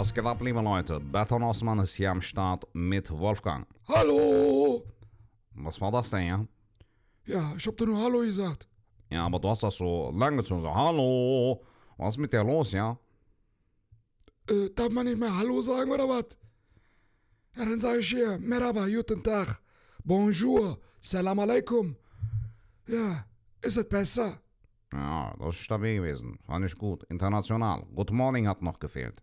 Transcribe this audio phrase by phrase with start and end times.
[0.00, 0.98] Was geht ab, liebe Leute?
[0.98, 3.66] Beton Osman ist hier am Start mit Wolfgang.
[3.86, 4.82] Hallo!
[5.56, 6.46] Was war das denn, ja?
[7.26, 8.66] Ja, ich hab dir nur Hallo gesagt.
[9.10, 10.62] Ja, aber du hast das so lang gezogen.
[10.62, 11.62] So, Hallo!
[11.98, 12.98] Was ist mit dir los, ja?
[14.48, 16.38] Äh, darf man nicht mehr Hallo sagen oder was?
[17.58, 19.60] Ja, dann sage ich hier, Merhaba, guten Tag,
[20.02, 21.94] Bonjour, Salam alaikum.
[22.86, 23.26] Ja,
[23.60, 24.40] ist es besser?
[24.94, 26.38] Ja, das ist stabil gewesen.
[26.46, 27.04] Fand ich gut.
[27.10, 27.84] International.
[27.94, 29.22] Good morning hat noch gefehlt.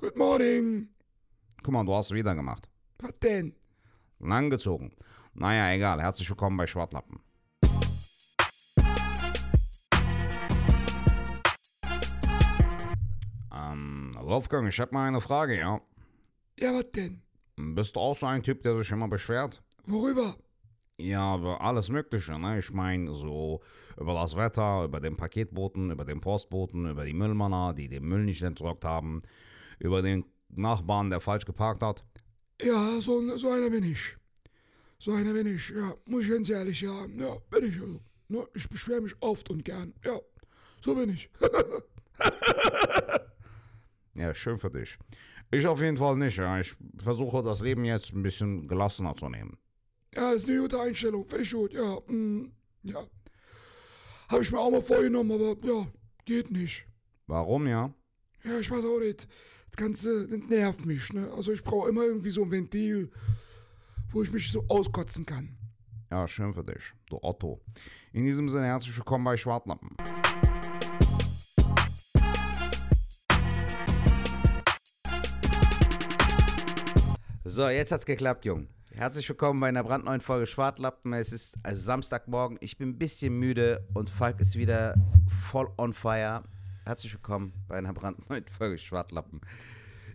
[0.00, 0.90] Good morning.
[1.60, 2.68] Guck mal, du hast es wieder gemacht.
[3.00, 3.56] Was denn?
[4.20, 4.92] Lang gezogen.
[5.34, 6.00] Naja, egal.
[6.00, 7.18] Herzlich willkommen bei Schwartlappen.
[13.52, 15.80] Ähm, Wolfgang, ich hab mal eine Frage, ja?
[16.60, 17.20] Ja, was denn?
[17.56, 19.64] Bist du auch so ein Typ, der sich immer beschwert?
[19.84, 20.36] Worüber?
[21.00, 22.60] Ja, über alles Mögliche, ne?
[22.60, 23.62] Ich meine, so
[23.96, 28.24] über das Wetter, über den Paketboten, über den Postboten, über die Müllmänner, die den Müll
[28.24, 29.22] nicht entsorgt haben,
[29.78, 32.04] über den Nachbarn, der falsch geparkt hat.
[32.62, 34.16] Ja, so, so einer bin ich.
[34.98, 37.20] So einer bin ich, ja, muss ich ganz ehrlich sagen.
[37.20, 38.00] Ja, bin ich also.
[38.28, 38.46] Ne?
[38.54, 39.94] Ich beschwere mich oft und gern.
[40.04, 40.18] Ja,
[40.80, 41.30] so bin ich.
[44.18, 44.98] Ja, schön für dich.
[45.52, 46.58] Ich auf jeden Fall nicht, ja.
[46.58, 49.56] Ich versuche das Leben jetzt ein bisschen gelassener zu nehmen.
[50.12, 52.00] Ja, ist eine gute Einstellung, finde ich gut, ja.
[52.08, 52.50] Mm,
[52.82, 53.06] ja.
[54.28, 55.86] Habe ich mir auch mal vorgenommen, aber ja,
[56.24, 56.84] geht nicht.
[57.28, 57.94] Warum, ja?
[58.42, 59.28] Ja, ich weiß auch nicht.
[59.70, 61.28] Das Ganze nervt mich, ne?
[61.36, 63.10] Also ich brauche immer irgendwie so ein Ventil,
[64.10, 65.56] wo ich mich so auskotzen kann.
[66.10, 67.60] Ja, schön für dich, du Otto.
[68.12, 69.90] In diesem Sinne herzlich willkommen bei Schwartlappen.
[77.44, 78.68] So, jetzt hat's geklappt, Jung.
[78.90, 81.12] Herzlich willkommen bei einer brandneuen Folge Schwartlappen.
[81.12, 82.58] Es ist Samstagmorgen.
[82.60, 84.94] Ich bin ein bisschen müde und Falk ist wieder
[85.50, 86.42] voll on fire.
[86.88, 89.42] Herzlich willkommen bei einer brandneuen Folge Schwartlappen.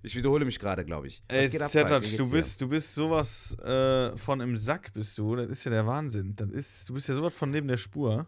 [0.01, 1.21] Ich wiederhole mich gerade, glaube ich.
[1.27, 1.43] Ey?
[1.43, 5.35] Wie Sertac, geht's du bist, du bist sowas äh, von im Sack, bist du.
[5.35, 6.35] Das ist ja der Wahnsinn.
[6.35, 8.25] Das ist, du bist ja sowas von neben der Spur.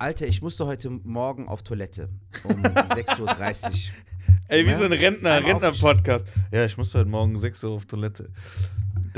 [0.00, 2.08] Alter, ich musste heute Morgen auf Toilette
[2.42, 3.72] um 6.30 Uhr.
[4.48, 6.26] Ey, wie Ja, so ein Rentner, Rentner-Podcast.
[6.50, 8.32] Ja, ich musste heute Morgen 6 Uhr auf Toilette.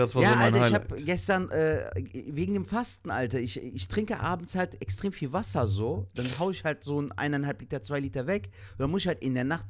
[0.00, 0.90] Das war Ja, so mein Alter, ich Highlight.
[0.90, 1.90] habe gestern, äh,
[2.26, 6.08] wegen dem Fasten, Alter, ich, ich trinke abends halt extrem viel Wasser so.
[6.14, 8.50] Dann hau ich halt so ein eineinhalb Liter, zwei Liter weg.
[8.72, 9.66] Und dann muss ich halt in der Nacht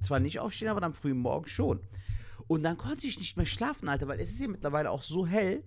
[0.00, 1.80] zwar nicht aufstehen, aber am frühen Morgen schon.
[2.46, 5.26] Und dann konnte ich nicht mehr schlafen, Alter, weil es ist ja mittlerweile auch so
[5.26, 5.64] hell,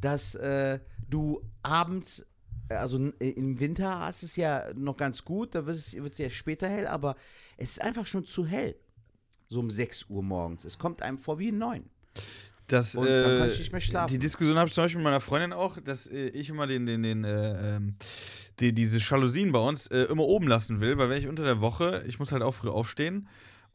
[0.00, 0.78] dass äh,
[1.08, 2.24] du abends,
[2.68, 6.12] äh, also äh, im Winter hast es ja noch ganz gut, da wird es, wird
[6.12, 7.16] es ja später hell, aber
[7.56, 8.76] es ist einfach schon zu hell.
[9.48, 10.64] So um 6 Uhr morgens.
[10.64, 11.84] Es kommt einem vor wie 9.
[12.72, 14.12] Das, Und dann äh, konnte ich nicht mehr schlafen.
[14.12, 16.86] Die Diskussion habe ich zum Beispiel mit meiner Freundin auch, dass äh, ich immer den,
[16.86, 17.96] den, den, äh, ähm,
[18.60, 21.60] die, diese Jalousien bei uns äh, immer oben lassen will, weil wenn ich unter der
[21.60, 23.28] Woche, ich muss halt auch früh aufstehen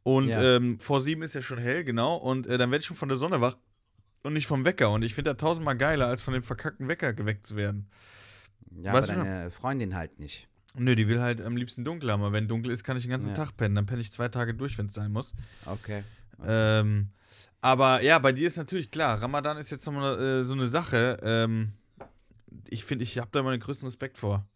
[0.04, 0.56] und Ja.
[0.56, 3.10] ähm, vor sieben ist ja schon hell, genau, und äh, dann werde ich schon von
[3.10, 3.58] der Sonne wach
[4.24, 4.90] und nicht vom Wecker.
[4.92, 7.90] Und ich finde das tausendmal geiler, als von dem verkackten Wecker geweckt zu werden.
[8.82, 10.48] Ja, Weißt aber deine Freundin halt nicht.
[10.76, 13.10] Nö, die will halt am liebsten dunkel haben, aber wenn dunkel ist, kann ich den
[13.12, 13.34] ganzen Ja.
[13.36, 13.76] Tag pennen.
[13.76, 15.34] Dann penne ich zwei Tage durch, wenn es sein muss.
[15.66, 16.04] Okay.
[16.46, 17.10] Ähm,
[17.68, 21.18] aber ja, bei dir ist natürlich klar, Ramadan ist jetzt nochmal äh, so eine Sache.
[21.22, 21.74] Ähm,
[22.70, 24.48] ich finde, ich habe da immer den größten Respekt vor.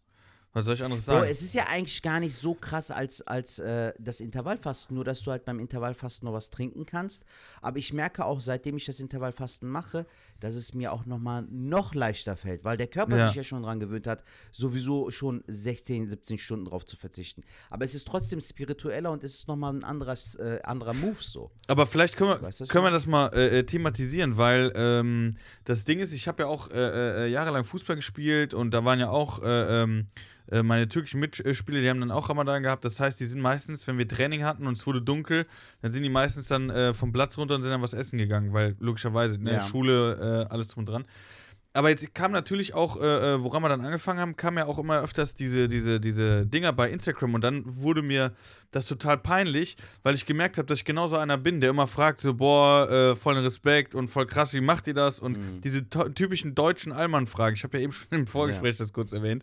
[0.54, 1.30] Was soll ich anderes Bro, sagen?
[1.30, 5.22] es ist ja eigentlich gar nicht so krass als, als äh, das Intervallfasten, nur dass
[5.22, 7.24] du halt beim Intervallfasten noch was trinken kannst.
[7.62, 10.04] Aber ich merke auch, seitdem ich das Intervallfasten mache,
[10.40, 13.26] dass es mir auch nochmal noch leichter fällt, weil der Körper Ja.
[13.28, 17.42] sich ja schon dran gewöhnt hat, sowieso schon 16, 17 Stunden drauf zu verzichten.
[17.70, 21.50] Aber es ist trotzdem spiritueller und es ist nochmal ein anderes, äh, anderer Move so.
[21.68, 22.94] Aber vielleicht können wir, Weißt können wir meine?
[22.96, 27.24] das mal äh, äh, thematisieren, weil ähm, das Ding ist, ich habe ja auch äh,
[27.24, 30.08] äh, jahrelang Fußball gespielt und da waren ja auch äh, ähm,
[30.41, 32.84] äh, meine türkischen Mitspieler, die haben dann auch Ramadan gehabt.
[32.84, 35.46] Das heißt, die sind meistens, wenn wir Training hatten und es wurde dunkel,
[35.80, 38.52] dann sind die meistens dann äh, vom Platz runter und sind dann was essen gegangen,
[38.52, 39.60] weil logischerweise, ne, Ja.
[39.60, 41.04] Schule, äh, alles drum und dran.
[41.74, 45.00] Aber jetzt kam natürlich auch, äh, äh, wo Ramadan angefangen haben, kam ja auch immer
[45.00, 48.32] öfters diese, diese, diese Dinger bei Instagram und dann wurde mir
[48.72, 52.20] das total peinlich, weil ich gemerkt habe, dass ich genauso einer bin, der immer fragt,
[52.20, 55.18] so, boah, äh, vollen Respekt und voll krass, wie macht ihr das?
[55.18, 55.60] Und Mhm.
[55.62, 59.42] diese typischen deutschen Allmann-Fragen, ich habe ja eben schon im Vorgespräch das kurz erwähnt,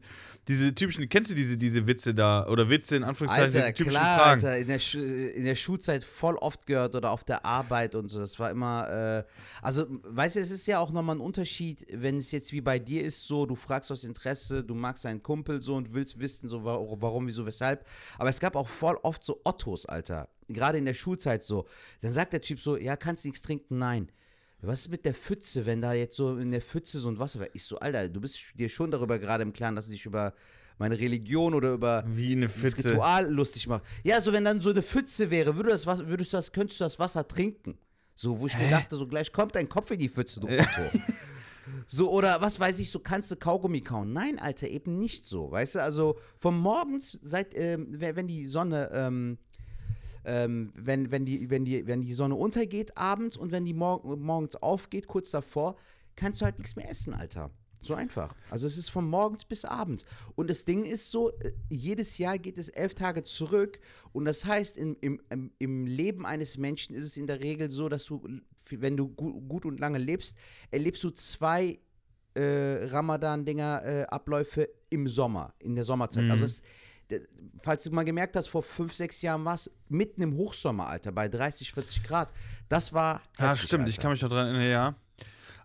[0.50, 3.92] diese typischen, kennst du diese, diese Witze da, oder Witze in Anführungszeichen, Alter, diese typischen
[4.00, 4.46] klar, Fragen?
[4.46, 8.10] Alter, in der, Schu in der Schulzeit voll oft gehört oder auf der Arbeit und
[8.10, 8.20] so.
[8.20, 9.24] Das war immer, äh,
[9.62, 12.80] also, weißt du, es ist ja auch nochmal ein Unterschied, wenn es jetzt wie bei
[12.80, 16.50] dir ist, so, du fragst aus Interesse, du magst einen Kumpel so und willst wissen,
[16.50, 17.86] so, wa- warum, wieso, weshalb.
[18.18, 20.28] Aber es gab auch voll oft so Ottos, Alter.
[20.48, 21.68] Gerade in der Schulzeit so.
[22.02, 23.78] Dann sagt der Typ so, ja, kannst nichts trinken?
[23.78, 24.12] Nein.
[24.62, 27.40] Was ist mit der Pfütze, wenn da jetzt so in der Pfütze so ein Wasser
[27.40, 27.50] wäre?
[27.54, 30.34] Ich so, Alter, du bist dir schon darüber gerade im Klaren, dass du dich über
[30.78, 32.92] meine Religion oder über Wie eine das Pfütze.
[32.92, 33.84] Ritual lustig mache.
[34.04, 36.80] Ja, so wenn dann so eine Pfütze wäre, würde das, was- würdest du das, könntest
[36.80, 37.78] du das Wasser trinken.
[38.16, 40.64] So, wo ich mir dachte, so gleich kommt dein Kopf in die Pfütze, du Otto.
[41.86, 44.12] So, oder was weiß ich, so kannst du Kaugummi kauen.
[44.12, 45.52] Nein, Alter, eben nicht so.
[45.52, 49.38] Weißt du, also von morgens, seit, ähm, wenn wenn die Sonne, ähm,
[50.26, 54.02] ähm, wenn, wenn, die, wenn, die, wenn die Sonne untergeht abends und wenn die mor
[54.18, 55.76] morgens aufgeht, kurz davor,
[56.16, 57.52] kannst du halt nichts mehr essen, Alter.
[57.82, 58.36] So einfach.
[58.50, 60.04] Also es ist von morgens bis abends.
[60.36, 63.80] Und das Ding ist so, äh, jedes Jahr geht es elf Tage zurück.
[64.12, 65.22] Und das heißt, im, im,
[65.60, 68.22] im- Leben eines Menschen ist es in der Regel so, dass du,
[68.70, 70.36] wenn du gu gut und lange lebst,
[70.72, 71.80] erlebst du zwei
[72.34, 76.26] äh, Ramadan-Dinger, äh, Abläufe im Sommer, in der Sommerzeit.
[76.32, 76.68] Also es, d-
[77.64, 81.12] falls du mal gemerkt hast, vor fünf, sechs Jahren war es mitten im Hochsommer, Alter,
[81.12, 82.32] bei 30, 40 Grad.
[82.68, 84.02] Das war Ja, heftig, stimmt, ich Alter.
[84.02, 84.96] kann mich noch dran erinnern, ja.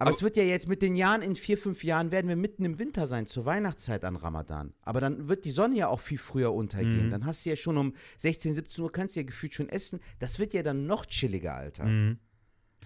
[0.00, 2.64] Aber es wird ja jetzt mit den Jahren, in vier, fünf Jahren werden wir mitten
[2.64, 4.74] im Winter sein, zur Weihnachtszeit an Ramadan.
[4.82, 7.10] Aber dann wird die Sonne ja auch viel früher untergehen.
[7.10, 10.00] Dann hast du ja schon um 16, 17 Uhr, kannst du ja gefühlt schon essen.
[10.18, 11.84] Das wird ja dann noch chilliger, Alter.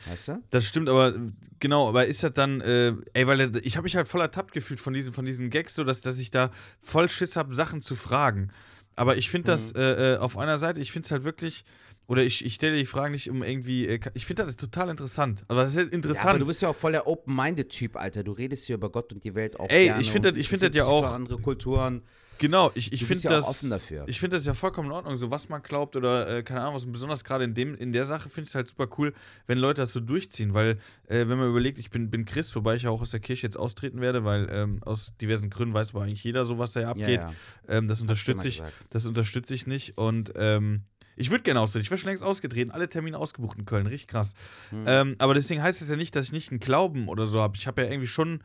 [0.07, 0.43] Weißt du?
[0.51, 1.15] Das stimmt, aber
[1.61, 4.81] genau, aber ist das dann, äh, ey, weil ich habe mich halt voll ertappt gefühlt
[4.81, 6.51] von diesen, von diesen Gags, so dass, dass ich da
[6.81, 8.51] voll Schiss habe, Sachen zu fragen.
[8.97, 11.65] Aber ich finde das äh, äh, auf einer Seite, ich finde es halt wirklich,
[12.09, 15.45] oder ich, ich stelle die Fragen nicht um irgendwie, äh, ich finde das total interessant.
[15.49, 16.41] Also das ist Ja, aber interessant.
[16.41, 18.25] du bist ja auch voll der Open-Minded-Typ, Alter.
[18.25, 20.49] Du redest hier über Gott und die Welt auch Ey, gerne ich finde das- ich
[20.49, 22.03] finde das ja auch- andere Kulturen.
[22.39, 23.65] Genau, ich, ich finde ja das,
[24.07, 26.75] ich finde das ja vollkommen in Ordnung, so was man glaubt oder äh, keine Ahnung,
[26.75, 29.13] was besonders gerade in dem in der Sache finde ich es halt super cool,
[29.47, 32.77] wenn Leute das so durchziehen, weil äh, wenn man überlegt, ich bin bin Christ, wobei
[32.77, 35.91] ich ja auch aus der Kirche jetzt austreten werde, weil ähm, aus diversen Gründen weiß
[35.95, 37.21] aber eigentlich jeder so, was da ja abgeht.
[37.21, 37.33] ja.
[37.69, 40.83] Ähm, das unterstütze ich, das unterstütze ich nicht und ähm,
[41.19, 41.83] ich würde gerne austreten.
[41.83, 44.35] Ich wäre schon längst ausgetreten, alle Termine ausgebucht in Köln, richtig krass.
[44.71, 44.85] Hm.
[44.87, 47.57] Ähm, aber deswegen heißt es ja nicht, dass ich nicht einen Glauben oder so habe.
[47.57, 48.41] Ich habe ja irgendwie schon,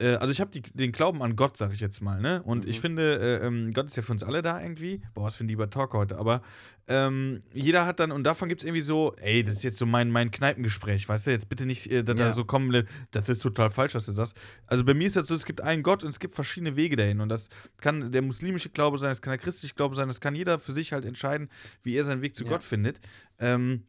[0.00, 2.42] äh, also ich habe den Glauben an Gott, sag ich jetzt mal, ne?
[2.42, 2.70] Und Mhm.
[2.70, 5.02] ich finde, äh, ähm, Gott ist ja für uns alle da irgendwie.
[5.14, 6.18] Boah, was für ein lieber Talk heute.
[6.18, 6.42] Aber
[6.88, 9.86] ähm, jeder hat dann, und davon gibt es irgendwie so, ey, das ist jetzt so
[9.86, 11.30] mein, mein Kneipengespräch, weißt du?
[11.30, 12.32] Jetzt bitte nicht, äh, dass da Ja.
[12.32, 14.34] so kommen, das ist total falsch, was du sagst.
[14.66, 16.96] Also bei mir ist das so, es gibt einen Gott und es gibt verschiedene Wege
[16.96, 17.20] dahin.
[17.20, 17.48] Und das
[17.80, 20.72] kann der muslimische Glaube sein, das kann der christliche Glaube sein, das kann jeder für
[20.72, 21.48] sich halt entscheiden,
[21.82, 22.50] wie er seinen Weg zu Ja.
[22.50, 22.98] Gott findet.
[23.38, 23.84] Ähm,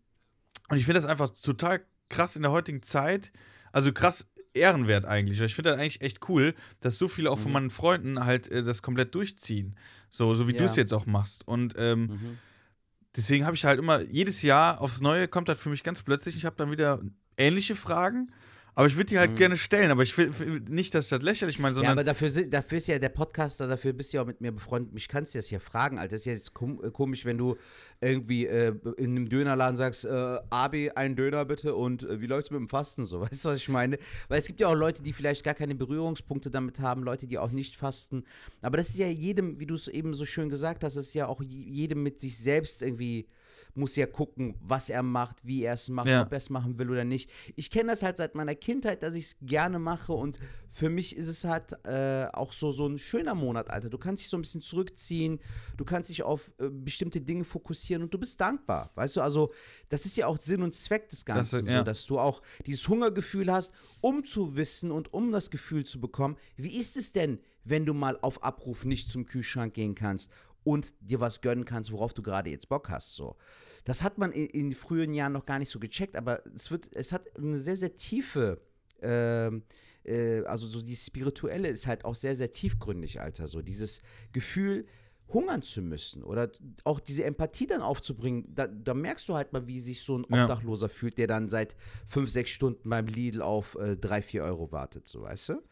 [0.70, 3.32] und ich finde das einfach total krass in der heutigen Zeit.
[3.74, 5.40] Also krass ehrenwert eigentlich.
[5.40, 7.54] Weil Ich finde das eigentlich echt cool, dass so viele auch von Mhm.
[7.54, 9.76] meinen Freunden halt äh, das komplett durchziehen.
[10.10, 10.60] So, so wie Ja.
[10.60, 11.48] du es jetzt auch machst.
[11.48, 12.38] Und ähm, Mhm.
[13.16, 16.36] deswegen habe ich halt immer, jedes Jahr aufs Neue kommt das für mich ganz plötzlich.
[16.36, 17.00] Ich habe dann wieder
[17.38, 18.32] ähnliche Fragen.
[18.74, 19.36] Aber ich würde die halt Mhm.
[19.36, 19.92] gerne stellen.
[19.92, 21.92] Aber ich will will nicht, dass ich das lächerlich meine, Ja, sondern.
[21.92, 24.94] aber dafür, dafür ist ja der Podcaster, dafür bist du ja auch mit mir befreundet.
[24.94, 26.12] Mich kannst du das hier fragen, Alter.
[26.12, 27.58] Das ist ja jetzt kom äh, komisch, wenn du
[28.00, 32.50] irgendwie äh, in einem Dönerladen sagst, äh, Abi, einen Döner bitte und äh, wie läuft's
[32.50, 33.20] mit dem Fasten so?
[33.30, 33.98] Weißt du, was ich meine?
[34.30, 37.38] Weil es gibt ja auch Leute, die vielleicht gar keine Berührungspunkte damit haben, Leute, die
[37.40, 38.24] auch nicht fasten.
[38.62, 41.28] Aber das ist ja jedem, wie du es eben so schön gesagt hast, ist ja
[41.28, 43.28] auch jedem mit sich selbst irgendwie
[43.76, 46.24] muss ja gucken, was er macht, wie er es macht, Ja.
[46.24, 47.30] ob er es machen will oder nicht.
[47.56, 51.16] Ich kenne das halt seit meiner Kindheit, dass ich es gerne mache und für mich
[51.18, 53.90] ist es halt äh, auch so, so ein schöner Monat, Alter.
[53.90, 55.40] Du kannst dich so ein bisschen zurückziehen,
[55.78, 59.22] du kannst dich auf äh, bestimmte Dinge fokussieren und du bist dankbar, weißt du?
[59.22, 59.52] Also
[59.90, 61.80] das ist ja auch Sinn und Zweck des Ganzen, ja.
[61.80, 66.00] so, dass du auch dieses Hungergefühl hast, um zu wissen und um das Gefühl zu
[66.00, 70.32] bekommen, wie ist es denn, wenn du mal auf Abruf nicht zum Kühlschrank gehen kannst
[70.64, 73.36] und dir was gönnen kannst, worauf du gerade jetzt Bock hast, so.
[73.84, 76.90] Das hat man in, in frühen Jahren noch gar nicht so gecheckt, aber es wird,
[76.94, 78.62] es hat eine sehr, sehr tiefe,
[79.02, 79.64] ähm,
[80.04, 83.48] äh, also so die spirituelle ist halt auch sehr, sehr tiefgründig, Alter.
[83.48, 84.86] So dieses Gefühl,
[85.34, 86.52] hungern zu müssen oder
[86.84, 90.26] auch diese Empathie dann aufzubringen, da, da merkst du halt mal, wie sich so ein
[90.30, 90.44] Ja.
[90.44, 94.72] Obdachloser fühlt, der dann seit fünf, sechs Stunden beim Lidl auf äh, drei, vier Euro
[94.72, 95.64] wartet, so weißt du?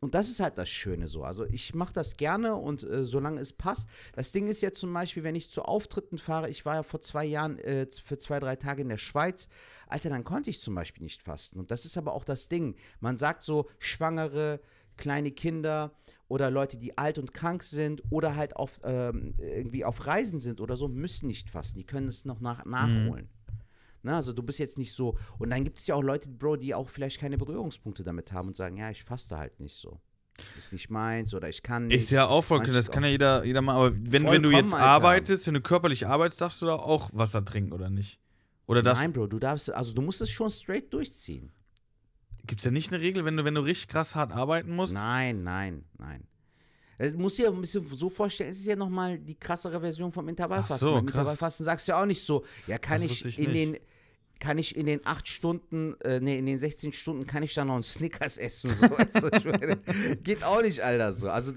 [0.00, 1.24] Und das ist halt das Schöne so.
[1.24, 3.88] Also ich mache das gerne und äh, solange es passt.
[4.14, 7.02] Das Ding ist ja zum Beispiel, wenn ich zu Auftritten fahre, ich war ja vor
[7.02, 9.48] zwei Jahren äh, für zwei, drei Tage in der Schweiz,
[9.86, 11.58] Alter, dann konnte ich zum Beispiel nicht fasten.
[11.58, 12.76] Und das ist aber auch das Ding.
[13.00, 14.60] Man sagt so, Schwangere,
[14.96, 15.92] kleine Kinder
[16.28, 20.60] oder Leute, die alt und krank sind oder halt auf, ähm, irgendwie auf Reisen sind
[20.60, 21.78] oder so, müssen nicht fasten.
[21.78, 23.28] Die können es noch nach, nachholen.
[24.02, 25.18] Na, also du bist jetzt nicht so.
[25.38, 28.48] Und dann gibt es ja auch Leute, Bro, die auch vielleicht keine Berührungspunkte damit haben
[28.48, 30.00] und sagen, ja, ich faste halt nicht so.
[30.56, 32.02] Ist nicht meins oder ich kann nicht.
[32.02, 33.76] Ist ja auch vollkommen, Manches das kann ja jeder, jeder machen.
[33.76, 34.86] Aber wenn, wenn du jetzt Alter.
[34.86, 38.18] arbeitest, wenn du körperlich arbeitest, darfst du da auch Wasser trinken oder nicht?
[38.66, 41.52] Oder das Nein, Bro, du darfst, also du musst es schon straight durchziehen.
[42.46, 44.94] gibt es ja nicht eine Regel, wenn du, wenn du richtig krass hart arbeiten musst?
[44.94, 46.26] Nein, nein, nein.
[46.96, 50.28] Es muss ja ein bisschen so vorstellen, es ist ja nochmal die krassere Version vom
[50.28, 50.76] Intervallfasten.
[50.76, 51.06] Ach so, Beim.
[51.08, 53.74] Intervallfasten sagst du ja auch nicht so, ja, kann Das ich, ich in nicht.
[53.74, 53.80] den
[54.40, 57.68] kann ich in den acht Stunden, äh, nee, in den 16 Stunden kann ich dann
[57.68, 58.74] noch einen Snickers essen.
[58.74, 59.76] So, ich meine,
[60.22, 61.28] geht auch nicht, Alter, so.
[61.30, 61.52] Also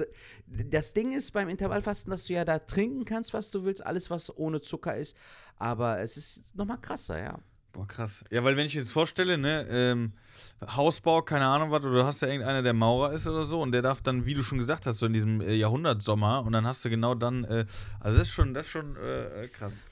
[0.46, 4.10] das Ding ist beim Intervallfasten, dass du ja da trinken kannst, was du willst, alles,
[4.10, 5.18] was ohne Zucker ist.
[5.58, 7.40] Aber es ist nochmal krasser, ja.
[7.72, 8.24] Boah, krass.
[8.30, 10.14] Ja, weil wenn ich jetzt vorstelle, ne, ähm,
[10.62, 13.72] Hausbau, keine Ahnung was, oder du hast ja irgendeiner, der Maurer ist oder so, und
[13.72, 16.68] der darf dann, wie du schon gesagt hast, so in diesem äh, Jahrhundertsommer, und dann
[16.68, 17.66] hast du genau dann, äh,
[18.00, 19.88] also das ist schon, das ist schon äh, äh, krass.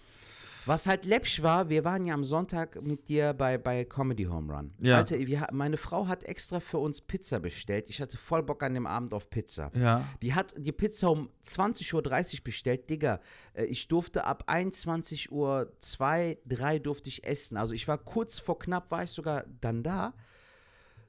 [0.66, 4.54] Was halt läppsch war, wir waren ja am Sonntag mit dir bei, bei Comedy Home
[4.54, 4.74] Run.
[4.80, 4.98] Ja.
[4.98, 7.90] Alter, wir, meine Frau hat extra für uns Pizza bestellt.
[7.90, 9.72] Ich hatte voll Bock an dem Abend auf Pizza.
[9.74, 10.04] Ja.
[10.22, 12.90] Die hat die Pizza um 20.30 Uhr bestellt.
[12.90, 13.20] Digga,
[13.54, 17.58] äh, ich durfte ab 21 Uhr 2, 3 durfte ich essen.
[17.58, 20.14] Also ich war kurz vor knapp, war ich sogar dann da.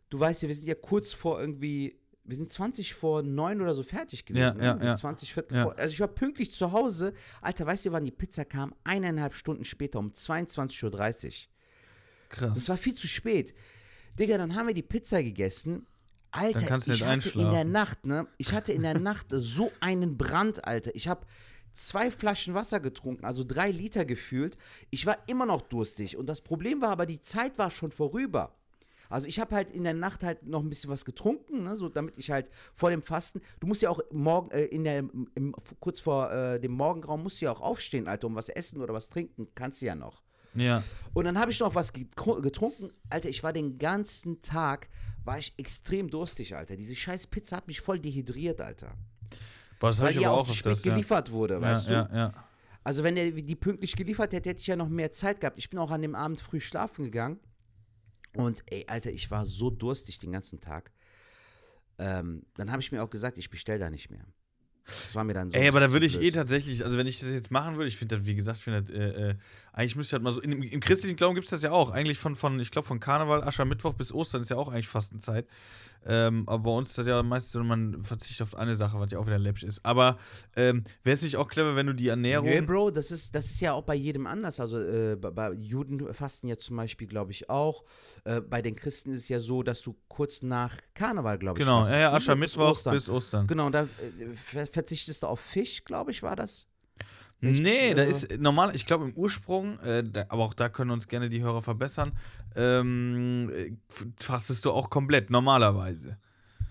[0.09, 3.74] Du weißt ja, wir sind ja kurz vor irgendwie, wir sind 20 vor 9 oder
[3.74, 4.58] so fertig gewesen.
[4.60, 4.84] Ja, ja, ne?
[4.86, 4.94] ja.
[4.96, 5.62] 20 Viertel Ja.
[5.64, 5.78] vor.
[5.78, 7.14] Also ich war pünktlich zu Hause.
[7.40, 8.74] Alter, weißt du, wann die Pizza kam?
[8.84, 11.30] Eineinhalb Stunden später, um 22.30 Uhr.
[11.30, 11.48] Das
[12.38, 12.68] Krass.
[12.68, 13.54] war viel zu spät.
[14.18, 15.86] Digga, dann haben wir die Pizza gegessen.
[16.30, 17.64] Alter, ich hatte in der.
[17.64, 18.26] Nacht, ne?
[18.38, 20.94] Ich hatte in der Nacht so einen Brand, Alter.
[20.94, 21.26] Ich habe
[21.72, 24.56] zwei Flaschen Wasser getrunken, also drei Liter gefühlt.
[24.90, 26.16] Ich war immer noch durstig.
[26.16, 28.54] Und das Problem war aber, die Zeit war schon vorüber.
[29.12, 31.88] Also ich habe halt in der Nacht halt noch ein bisschen was getrunken, ne, so
[31.88, 35.54] damit ich halt vor dem Fasten, du musst ja auch morgen äh, in der im,
[35.81, 38.95] kurz vor äh, dem Morgengrauen musst du ja auch aufstehen, Alter, um was essen oder
[38.95, 40.23] was trinken, kannst du ja noch.
[40.54, 40.83] Ja.
[41.14, 42.90] Und dann habe ich noch was getru- getrunken.
[43.09, 44.88] Alter, ich war den ganzen Tag,
[45.25, 46.76] war ich extrem durstig, Alter.
[46.76, 48.92] Diese scheiß Pizza hat mich voll dehydriert, Alter.
[49.81, 50.90] Boah, das habe Weil ich aber auch zu spät ja.
[50.92, 51.92] geliefert wurde, Ja, weißt du?
[51.95, 52.33] ja, ja.
[52.85, 55.59] Also wenn der die pünktlich geliefert hätte, hätte ich ja noch mehr Zeit gehabt.
[55.59, 57.38] Ich bin auch an dem Abend früh schlafen gegangen.
[58.36, 60.92] Und ey, Alter, ich war so durstig den ganzen Tag.
[61.98, 64.24] Ähm, dann habe ich mir auch gesagt, ich bestelle da nicht mehr.
[64.84, 65.56] Das war mir dann so.
[65.56, 66.24] Ey, aber da würde ich blöd.
[66.24, 68.64] eh tatsächlich, also wenn ich das jetzt machen würde, ich finde das, wie gesagt, ich
[68.64, 69.34] finde das, äh, äh,
[69.72, 71.70] eigentlich müsste ich halt mal so, in, im, im christlichen Glauben gibt es das ja
[71.70, 74.88] auch, eigentlich von, von ich glaube, von Karneval, Aschermittwoch bis Ostern ist ja auch eigentlich
[74.88, 75.46] Fastenzeit.
[76.04, 79.12] Ähm, aber bei uns ist das ja meistens so, man verzichtet auf eine Sache, was
[79.12, 79.84] ja auch wieder läppisch ist.
[79.84, 80.18] Aber
[80.56, 82.48] ähm, wäre es nicht auch clever, wenn du die Ernährung.
[82.48, 84.58] Nö, Bro, das ist, das ist ja auch bei jedem anders.
[84.58, 87.84] Also äh, bei, bei Juden fasten ja zum Beispiel, glaube ich, auch.
[88.24, 91.64] Äh, bei den Christen ist es ja so, dass du kurz nach Karneval, glaube ich,
[91.64, 92.12] genau, ja, ja?
[92.12, 92.94] Aschermittwoch Bis Ostern.
[92.94, 93.46] bis Ostern.
[93.48, 93.86] Genau, da äh,
[94.34, 96.68] ver verzichtest du auf Fisch, glaube ich, war das?
[97.40, 100.54] Ich Nee, mich, da äh, ist normal, ich glaube im Ursprung, äh, da, aber auch
[100.54, 102.12] da können uns gerne die Hörer verbessern,
[102.54, 103.72] ähm, äh,
[104.16, 106.16] fastest du auch komplett, normalerweise.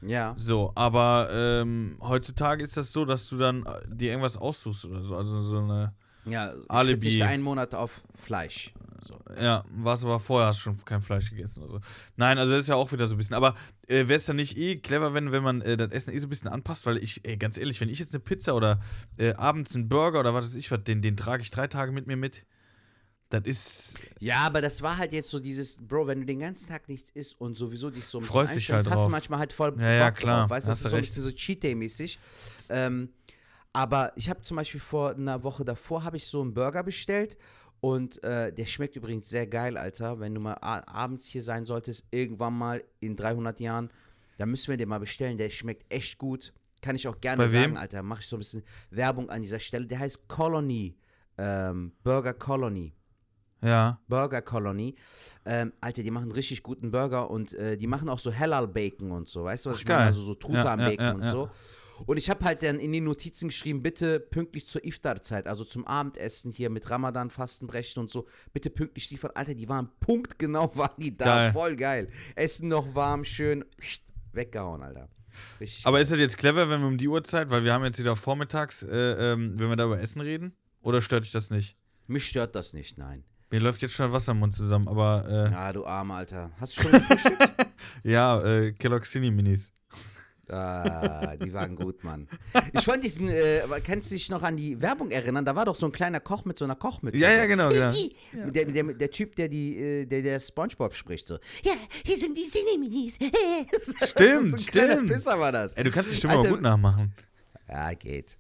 [0.02, 0.34] Ja.
[0.38, 5.04] So, aber ähm, heutzutage ist das so, dass du dann äh, dir irgendwas aussuchst oder
[5.04, 5.16] so.
[5.16, 5.94] Also so eine.
[6.26, 7.24] Ja, ich Alibi.
[7.24, 8.74] einen Monat auf Fleisch.
[9.04, 9.20] So.
[9.40, 11.80] Ja, warst aber vorher, hast schon kein Fleisch gegessen oder so.
[12.16, 13.36] Nein, also das ist ja auch wieder so ein bisschen.
[13.36, 13.56] Aber
[13.88, 16.28] äh, wäre es dann nicht eh clever, wenn, wenn man äh, das Essen eh so
[16.28, 16.86] ein bisschen anpasst?
[16.86, 18.80] Weil ich, ey, ganz ehrlich, wenn ich jetzt eine Pizza oder
[19.18, 21.92] äh, abends einen Burger oder was weiß ich was, den, den trage ich drei Tage
[21.92, 22.46] mit mir mit.
[23.30, 23.96] Das ist.
[24.20, 27.10] Ja, aber das war halt jetzt so dieses, Bro, wenn du den ganzen Tag nichts
[27.12, 29.06] isst und sowieso dich so ein bisschen Freust dich halt hast drauf.
[29.06, 30.42] du manchmal halt voll Ja, ja, klar.
[30.42, 32.20] drauf, weißt du, das ist so ein bisschen so Cheat Day-mäßig.
[32.70, 33.10] Ähm,
[33.74, 37.38] aber ich habe zum Beispiel vor einer Woche davor habe ich so einen Burger bestellt
[37.82, 40.20] und äh, der schmeckt übrigens sehr geil, Alter.
[40.20, 43.90] Wenn du mal abends hier sein solltest, irgendwann mal in 300 Jahren,
[44.38, 45.38] dann müssen wir den mal bestellen.
[45.38, 46.54] Der schmeckt echt gut.
[46.82, 48.04] Kann ich auch gerne sagen, Alter.
[48.04, 49.88] Mache ich so ein bisschen Werbung an dieser Stelle.
[49.88, 50.96] Der heißt Colony,
[51.40, 52.94] ähm, Burger Colony.
[53.64, 54.00] Ja.
[54.08, 54.96] Burger Colony.
[55.46, 59.12] Ähm, Alter, die machen richtig guten Burger und äh, die machen auch so Halal Bacon
[59.12, 59.44] und so.
[59.44, 60.00] Weißt du, was Ach, ich meine?
[60.00, 60.08] geil.
[60.08, 61.32] Also so Truthahn Ja, ja, Bacon ja, und ja.
[61.32, 61.50] so.
[62.06, 65.86] Und ich habe halt dann in die Notizen geschrieben, bitte pünktlich zur Iftar-Zeit, also zum
[65.86, 69.32] Abendessen hier mit Ramadan, Fastenbrechen und so, bitte pünktlich liefern.
[69.36, 71.26] Alter, die waren punktgenau, waren die da.
[71.26, 71.54] Geil.
[71.54, 72.10] Voll geil.
[72.36, 73.66] Essen noch warm, schön
[74.34, 75.10] weggehauen, Alter.
[75.60, 75.86] Richtig.
[75.86, 78.16] Aber ist das jetzt clever, wenn wir um die Uhrzeit, weil wir haben jetzt wieder
[78.16, 80.54] vormittags, äh, ähm, wenn wir da über Essen reden?
[80.82, 81.78] Oder stört dich das nicht?
[82.08, 83.24] Mich stört das nicht, nein.
[83.50, 86.52] Mir läuft jetzt schon Wasser im Mund zusammen, aber äh, Ja, du Arme, Alter.
[86.60, 87.50] Hast du schon gefrühstückt?
[88.04, 89.72] ja, äh, Kellogg's Cine Minis.
[90.52, 92.28] Ah, die waren gut, Mann.
[92.74, 95.46] Ich fand diesen, äh, kannst du dich noch an die Werbung erinnern?
[95.46, 97.18] Da war doch so ein kleiner Koch mit so einer Kochmütze.
[97.18, 97.92] Ja, ja, genau, genau.
[98.52, 101.36] Der, der, der Typ, der die, äh, der, der Spongebob spricht, so.
[101.64, 103.16] Ja, hier sind die Cineminis.
[104.06, 105.08] Stimmt, so stimmt.
[105.08, 105.74] Pisser war das.
[105.74, 106.50] Ey, du kannst die Stimme Alter.
[106.50, 107.14] auch gut nachmachen.
[107.70, 108.38] Ja, geht.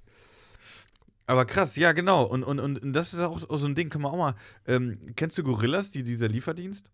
[1.27, 2.25] Aber krass, ja, genau.
[2.25, 4.35] Und, und, und, und das ist auch so ein Ding, können wir auch mal.
[4.67, 6.91] Ähm, kennst du Gorillas, die, dieser Lieferdienst?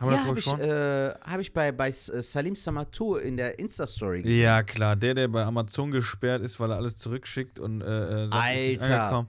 [0.00, 3.58] Haben wir ja, habe ich, äh, hab ich bei, bei äh, Salim Samatou in der
[3.58, 4.42] Insta-Story gesehen.
[4.42, 4.96] Ja, klar.
[4.96, 9.28] Der, der bei Amazon gesperrt ist, weil er alles zurückschickt und äh, äh, nicht Alter.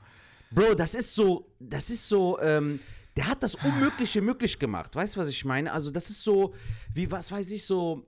[0.51, 2.79] Bro, das ist so, das ist so, ähm,
[3.15, 4.95] der hat das Unmögliche möglich gemacht.
[4.95, 5.71] Weißt du, was ich meine?
[5.71, 6.53] Also, das ist so,
[6.93, 8.07] wie, was weiß ich, so,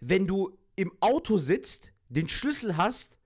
[0.00, 3.18] wenn du im Auto sitzt, den Schlüssel hast,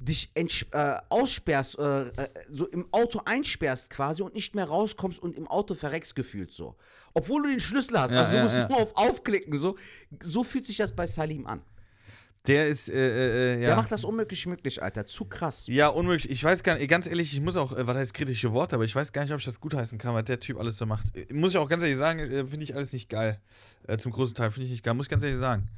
[0.00, 5.36] dich äh, aussperrst, äh, äh, so im Auto einsperrst quasi und nicht mehr rauskommst und
[5.36, 6.76] im Auto verreckst gefühlt so.
[7.14, 8.68] Obwohl du den Schlüssel hast, Ja, also du ja, musst ja.
[8.68, 9.76] nur auf Aufklicken so.
[10.20, 11.62] So fühlt sich das bei Salim an.
[12.46, 13.66] Der ist, äh, äh, äh, ja.
[13.68, 15.06] Der macht das unmöglich möglich, Alter.
[15.06, 15.66] Zu krass.
[15.66, 16.30] Ja, unmöglich.
[16.30, 18.84] Ich weiß gar nicht, ganz ehrlich, ich muss auch, äh, was heißt kritische Worte, aber
[18.84, 21.06] ich weiß gar nicht, ob ich das gutheißen kann, was der Typ alles so macht.
[21.16, 23.40] Äh, Muss ich auch ganz ehrlich sagen, äh, finde ich alles nicht geil.
[23.88, 25.68] Äh, zum großen Teil finde ich nicht geil, muss ich ganz ehrlich sagen.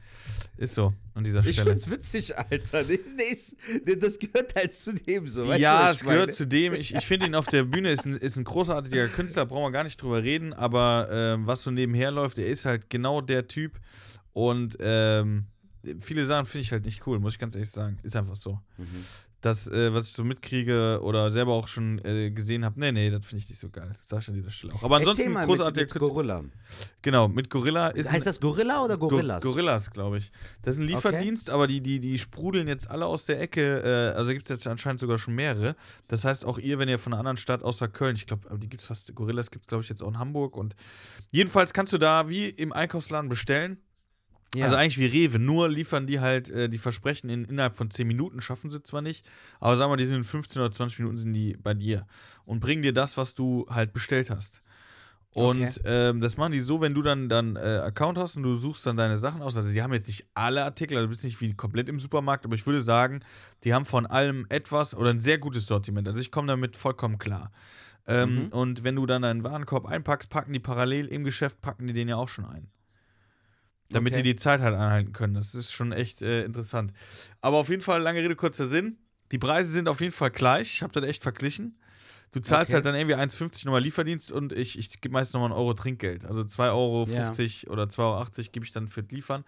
[0.57, 1.71] Ist so, an dieser Ich Stelle.
[1.71, 2.85] find's witzig, Alter.
[3.97, 5.47] Das, gehört halt zu dem so.
[5.47, 6.75] Weißt du, ja, es gehört zu dem.
[6.75, 9.71] Ich, ich finde ihn auf der Bühne ist ein, ist ein großartiger Künstler, brauchen wir
[9.71, 13.47] gar nicht drüber reden, aber ähm, was so nebenher läuft, er ist halt genau der
[13.47, 13.79] Typ
[14.33, 15.47] und ähm,
[16.01, 17.99] viele Sachen finde ich halt nicht cool, muss ich ganz ehrlich sagen.
[18.03, 18.61] Ist einfach so.
[18.77, 18.87] Mhm.
[19.41, 23.09] Das, äh, was ich so mitkriege oder selber auch schon äh, gesehen habe, nee, nee,
[23.09, 23.93] das finde ich nicht so geil.
[23.97, 24.83] Das sag ich an dieser Stelle auch.
[24.83, 26.01] Aber ansonsten mal großartiger mit, mit.
[26.01, 26.45] Gorilla.
[27.03, 29.45] Genau, mit Gorilla ist Heißt das Gorilla oder Go- Gorillas?
[29.45, 30.33] Gorillas, glaube ich.
[30.63, 33.81] Das ist ein Lieferdienst, aber die, die, die sprudeln jetzt alle aus der Ecke.
[33.85, 35.77] Äh, also gibt es jetzt anscheinend sogar schon mehrere.
[36.09, 38.69] Das heißt, auch ihr, wenn ihr von einer anderen Stadt außer Köln, ich glaube, die
[38.69, 40.57] gibt es fast, Gorillas gibt es, glaube ich, jetzt auch in Hamburg.
[40.57, 40.75] Und
[41.31, 43.79] jedenfalls kannst du da wie im Einkaufsladen bestellen.
[44.55, 44.65] Ja.
[44.65, 48.07] Also eigentlich wie Rewe, nur liefern die halt äh, die Versprechen in, innerhalb von 10
[48.09, 49.29] Minuten, schaffen sie zwar nicht,
[49.61, 52.07] aber sagen wir, die sind in 15 oder 20 Minuten sind die bei dir
[52.47, 54.63] und bringen dir das, was du halt bestellt hast.
[55.35, 55.81] Und Okay.
[55.85, 58.87] ähm, das machen die so, wenn du dann dann äh, Account hast und du suchst
[58.87, 59.55] dann deine Sachen aus.
[59.55, 62.47] Also die haben jetzt nicht alle Artikel, also du bist nicht wie komplett im Supermarkt,
[62.47, 63.21] aber ich würde sagen,
[63.65, 66.09] die haben von allem etwas oder ein sehr gutes Sortiment.
[66.09, 67.53] Also ich komme damit vollkommen klar.
[68.07, 68.47] Ähm, Mhm.
[68.49, 72.09] Und wenn du dann deinen Warenkorb einpackst, packen die parallel im Geschäft, packen die den
[72.09, 72.71] ja auch schon ein.
[73.91, 74.23] Damit Okay.
[74.23, 75.35] die die Zeit halt einhalten können.
[75.35, 76.93] Das ist schon echt äh, interessant.
[77.41, 78.99] Aber auf jeden Fall, lange Rede, kurzer Sinn.
[79.33, 80.75] Die Preise sind auf jeden Fall gleich.
[80.75, 81.79] Ich habe das echt verglichen.
[82.33, 82.75] Du zahlst Okay.
[82.75, 86.27] halt dann irgendwie 1,50 nochmal Lieferdienst und ich, ich gebe meist nochmal einen Euro Trinkgeld.
[86.27, 87.73] Also 2,50 Euro Ja.
[87.73, 89.45] oder 2,80 Euro gebe ich dann für das Liefern.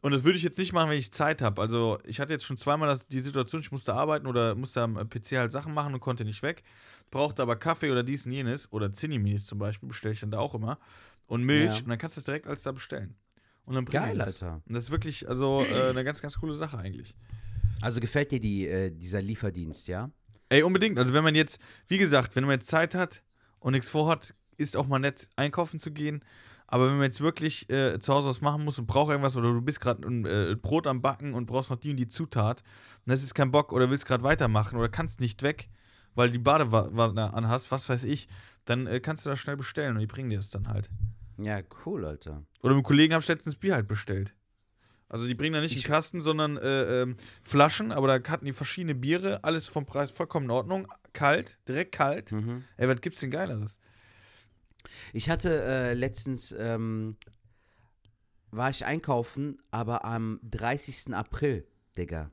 [0.00, 1.60] Und das würde ich jetzt nicht machen, wenn ich Zeit habe.
[1.60, 4.94] Also ich hatte jetzt schon zweimal das, die Situation, ich musste arbeiten oder musste am
[5.08, 6.62] PC halt Sachen machen und konnte nicht weg.
[7.10, 10.38] Brauchte aber Kaffee oder dies und jenes oder Zinnimis zum Beispiel, bestelle ich dann da
[10.38, 10.78] auch immer.
[11.26, 11.82] Und Milch Ja.
[11.82, 13.16] und dann kannst du das direkt alles da bestellen.
[13.68, 14.42] Und dann Geil, das.
[14.42, 14.62] Alter.
[14.66, 17.14] Und das ist wirklich also äh, eine ganz, ganz coole Sache eigentlich.
[17.82, 20.10] Also gefällt dir die, äh, dieser Lieferdienst, ja?
[20.48, 20.98] Ey, unbedingt.
[20.98, 23.22] Also wenn man jetzt, wie gesagt, wenn man jetzt Zeit hat
[23.60, 26.24] und nichts vorhat, ist auch mal nett, einkaufen zu gehen.
[26.66, 29.52] Aber wenn man jetzt wirklich äh, zu Hause was machen muss und braucht irgendwas oder
[29.52, 32.62] du bist gerade ein äh, Brot am Backen und brauchst noch die und die Zutat
[33.04, 35.68] und hast jetzt keinen Bock oder willst gerade weitermachen oder kannst nicht weg,
[36.14, 38.28] weil die Badewanne anhast, was weiß ich,
[38.64, 40.88] dann äh, kannst du das schnell bestellen und die bringen dir es dann halt.
[41.38, 42.44] Ja, cool, Alter.
[42.62, 44.34] Oder mit Kollegen habe ich letztens Bier halt bestellt.
[45.08, 48.44] Also die bringen da nicht Ich- einen Kasten, sondern äh, ähm, Flaschen, aber da hatten
[48.44, 50.88] die verschiedene Biere, alles vom Preis vollkommen in Ordnung.
[51.14, 52.32] Kalt, direkt kalt.
[52.32, 52.64] Mhm.
[52.76, 53.78] Ey, was gibt's denn Geileres?
[55.12, 57.16] Ich hatte äh, letztens, ähm,
[58.50, 61.14] war ich einkaufen, aber am 30.
[61.14, 62.30] April, Digga.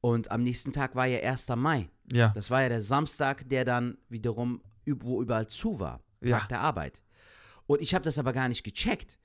[0.00, 1.48] Und am nächsten Tag war ja 1.
[1.56, 1.88] Mai.
[2.12, 2.28] Ja.
[2.34, 5.98] Das war ja der Samstag, der dann wiederum, wo überall zu war.
[6.20, 6.46] Tag Ja.
[6.48, 7.02] der Arbeit.
[7.66, 9.18] Und ich habe das aber gar nicht gecheckt.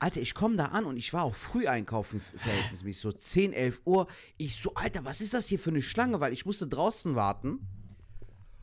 [0.00, 3.82] Alter, ich komme da an und ich war auch früh einkaufen, verhältnismäßig, so 10, 11
[3.84, 4.06] Uhr.
[4.36, 6.20] Ich so, Alter, was ist das hier für eine Schlange?
[6.20, 7.60] Weil ich musste draußen warten.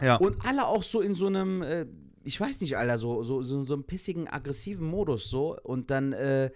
[0.02, 0.16] Ja.
[0.16, 1.86] Und alle auch so in so einem, äh,
[2.24, 5.60] ich weiß nicht, Alter, so, so, so, so einem pissigen, aggressiven Modus so.
[5.62, 6.52] Und dann äh,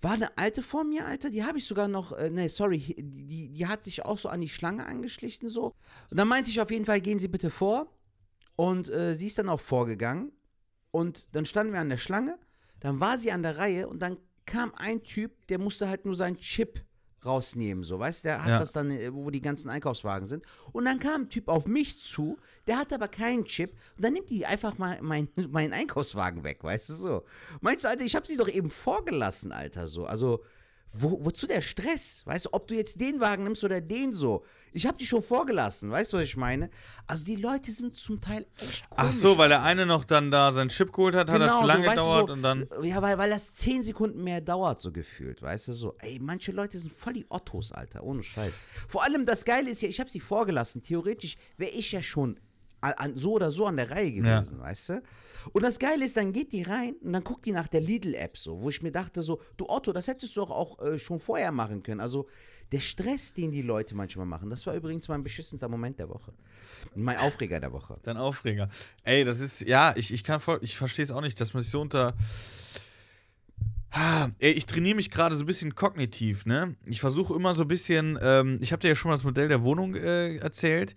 [0.00, 3.26] war eine alte vor mir, Alter, die habe ich sogar noch, äh, nee, sorry, die,
[3.26, 5.72] die, die hat sich auch so an die Schlange angeschlichen so.
[6.10, 7.86] Und dann meinte ich auf jeden Fall, gehen Sie bitte vor.
[8.56, 10.32] Und äh, sie ist dann auch vorgegangen.
[10.96, 12.38] Und dann standen wir an der Schlange.
[12.80, 16.14] Dann war sie an der Reihe und dann kam ein Typ, der musste halt nur
[16.14, 16.82] seinen Chip
[17.24, 18.28] rausnehmen, so, weißt du?
[18.28, 18.58] Der hat Ja.
[18.60, 20.44] das dann, äh, wo die ganzen Einkaufswagen sind.
[20.72, 23.72] Und dann kam ein Typ auf mich zu, der hat aber keinen Chip.
[23.96, 27.24] Und dann nimmt die einfach mal mein, meinen Einkaufswagen weg, weißt du so.
[27.60, 30.06] Meinst du, Alter, ich habe sie doch eben vorgelassen, Alter, so.
[30.06, 30.44] Also,
[30.92, 32.22] wo, wozu der Stress?
[32.24, 34.44] Weißt du, ob du jetzt den Wagen nimmst oder den so.
[34.72, 36.68] Ich habe die schon vorgelassen, weißt du, was ich meine?
[37.06, 39.10] Also, die Leute sind zum Teil echt komisch.
[39.10, 41.66] Ach so, weil der eine noch dann da seinen Chip geholt hat, hat er zu
[41.66, 42.68] lange Genau du, gedauert so, und dann.
[42.82, 45.94] Ja, weil, weil das 10 Sekunden mehr dauert, so gefühlt, weißt du, so.
[46.00, 48.60] Ey, manche Leute sind voll die Ottos, Alter, ohne Scheiß.
[48.88, 50.82] Vor allem das Geile ist ja, ich habe sie vorgelassen.
[50.82, 52.38] Theoretisch wäre ich ja schon
[52.92, 55.02] an, so oder so an der Reihe gewesen, weißt du?
[55.52, 58.36] Und das Geile ist, dann geht die rein und dann guckt die nach der Lidl-App
[58.36, 61.18] so, wo ich mir dachte so, du Otto, das hättest du doch auch äh, schon
[61.18, 62.00] vorher machen können.
[62.00, 62.26] Also
[62.72, 66.32] der Stress, den die Leute manchmal machen, das war übrigens mein beschissenster Moment der Woche.
[66.94, 67.98] Mein Aufreger der Woche.
[68.02, 68.68] Dein Aufreger.
[69.04, 71.62] Ey, das ist, ja, ich, ich kann voll, ich verstehe es auch nicht, dass man
[71.62, 72.14] sich so unter.
[73.90, 76.76] Ah, Ey, ich trainiere mich gerade so ein bisschen kognitiv, ne?
[76.86, 79.48] Ich versuche immer so ein bisschen, ähm, ich habe dir ja schon mal das Modell
[79.48, 80.94] der Wohnung äh, erzählt.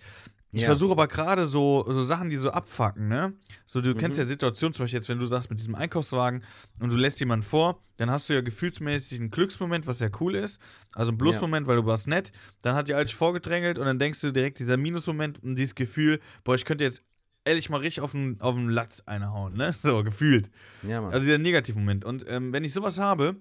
[0.51, 0.67] Ich Ja.
[0.69, 3.33] versuche aber gerade so, so Sachen, die so abfacken, ne?
[3.67, 4.23] So, du kennst Mhm.
[4.23, 6.43] ja Situationen, zum Beispiel jetzt, wenn du sagst, mit diesem Einkaufswagen
[6.79, 10.33] und du lässt jemanden vor, dann hast du ja gefühlsmäßig einen Glücksmoment, was ja cool
[10.33, 10.59] ist.
[10.93, 12.31] Also ein Plusmoment, weil du warst nett.
[12.63, 16.19] Dann hat die Alte vorgedrängelt und dann denkst du direkt dieser Minusmoment und dieses Gefühl,
[16.43, 17.03] boah, ich könnte jetzt
[17.45, 19.71] ehrlich mal richtig auf den, auf den Latz einhauen, ne?
[19.79, 20.49] So, gefühlt.
[20.81, 21.13] Ja, Mann.
[21.13, 22.05] Also dieser Negativmoment.
[22.05, 23.35] Und ähm, wenn ich sowas habe,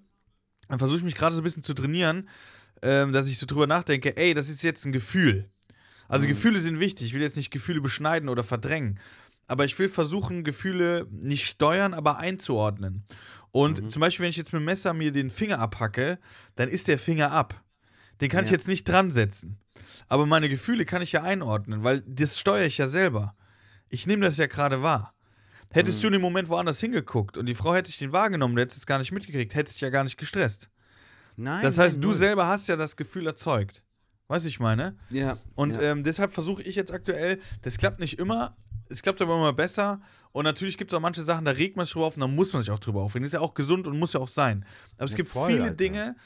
[0.68, 2.28] dann versuche ich mich gerade so ein bisschen zu trainieren,
[2.82, 5.48] ähm, dass ich so drüber nachdenke, ey, das ist jetzt ein Gefühl.
[6.08, 6.30] Also Mhm.
[6.30, 7.06] Gefühle sind wichtig.
[7.08, 8.98] Ich will jetzt nicht Gefühle beschneiden oder verdrängen.
[9.46, 13.04] Aber ich will versuchen, Gefühle nicht steuern, aber einzuordnen.
[13.50, 13.88] Und Mhm.
[13.88, 16.18] zum Beispiel, wenn ich jetzt mit dem Messer mir den Finger abhacke,
[16.56, 17.62] dann ist der Finger ab.
[18.20, 18.56] Den kann ich Ja.
[18.56, 19.58] jetzt nicht dran setzen.
[20.08, 23.34] Aber meine Gefühle kann ich ja einordnen, weil das steuere ich ja selber.
[23.88, 25.14] Ich nehme das ja gerade wahr.
[25.70, 26.00] Hättest Mhm.
[26.02, 28.78] du in dem Moment woanders hingeguckt und die Frau hätte ich den wahrgenommen, du hättest
[28.78, 30.68] es gar nicht mitgekriegt, hättest dich ja gar nicht gestresst.
[31.36, 31.62] Nein.
[31.62, 33.82] Das heißt, nein, du selber hast ja das Gefühl erzeugt.
[34.28, 34.96] Weißt du, ich meine?
[35.10, 35.38] Ja.
[35.54, 35.80] Und ja.
[35.82, 38.56] ähm, deshalb versuche ich jetzt aktuell, das klappt nicht immer,
[38.90, 40.00] es klappt aber immer besser.
[40.32, 42.26] Und natürlich gibt es auch manche Sachen, da regt man sich drüber auf und da
[42.28, 43.22] muss man sich auch drüber aufregen.
[43.24, 44.64] Das ist ja auch gesund und muss ja auch sein.
[44.96, 45.74] Aber es Ja, gibt voll, viele Alter.
[45.76, 46.16] Dinge,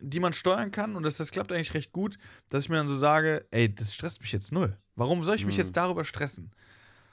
[0.00, 2.16] die man steuern kann und das, das klappt eigentlich recht gut,
[2.48, 4.76] dass ich mir dann so sage, ey, das stresst mich jetzt null.
[4.94, 5.62] Warum soll ich mich Mhm.
[5.62, 6.52] jetzt darüber stressen?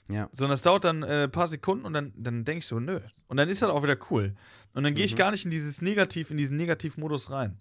[0.08, 0.30] ja.
[0.32, 3.00] Sondern das dauert dann äh, ein paar Sekunden und dann, dann denke ich so, nö.
[3.28, 4.36] Und dann ist das auch wieder cool.
[4.76, 5.18] Und dann gehe ich Mhm.
[5.18, 7.58] gar nicht in dieses Negativ, in diesen Negativmodus rein.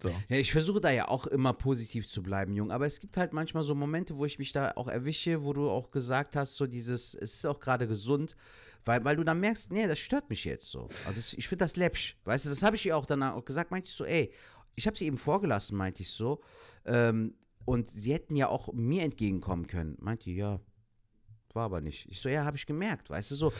[0.00, 0.10] So.
[0.28, 2.70] Ja, ich versuche da ja auch immer positiv zu bleiben, Jung.
[2.70, 5.68] Aber es gibt halt manchmal so Momente, wo ich mich da auch erwische, wo du
[5.68, 8.36] auch gesagt hast, so dieses, es ist auch gerade gesund,
[8.84, 10.88] weil, weil du dann merkst, nee, das stört mich jetzt so.
[11.06, 12.16] Also es, ich finde das läppsch.
[12.24, 14.32] Weißt du, das habe ich ihr auch danach auch gesagt, meinte ich so, ey,
[14.74, 16.40] ich habe sie eben vorgelassen, meinte ich so.
[16.84, 19.96] Ähm, und sie hätten ja auch mir entgegenkommen können.
[20.00, 20.58] Meinte, ja,
[21.54, 22.06] war aber nicht.
[22.10, 23.52] Ich so, ja, habe ich gemerkt, weißt du, so,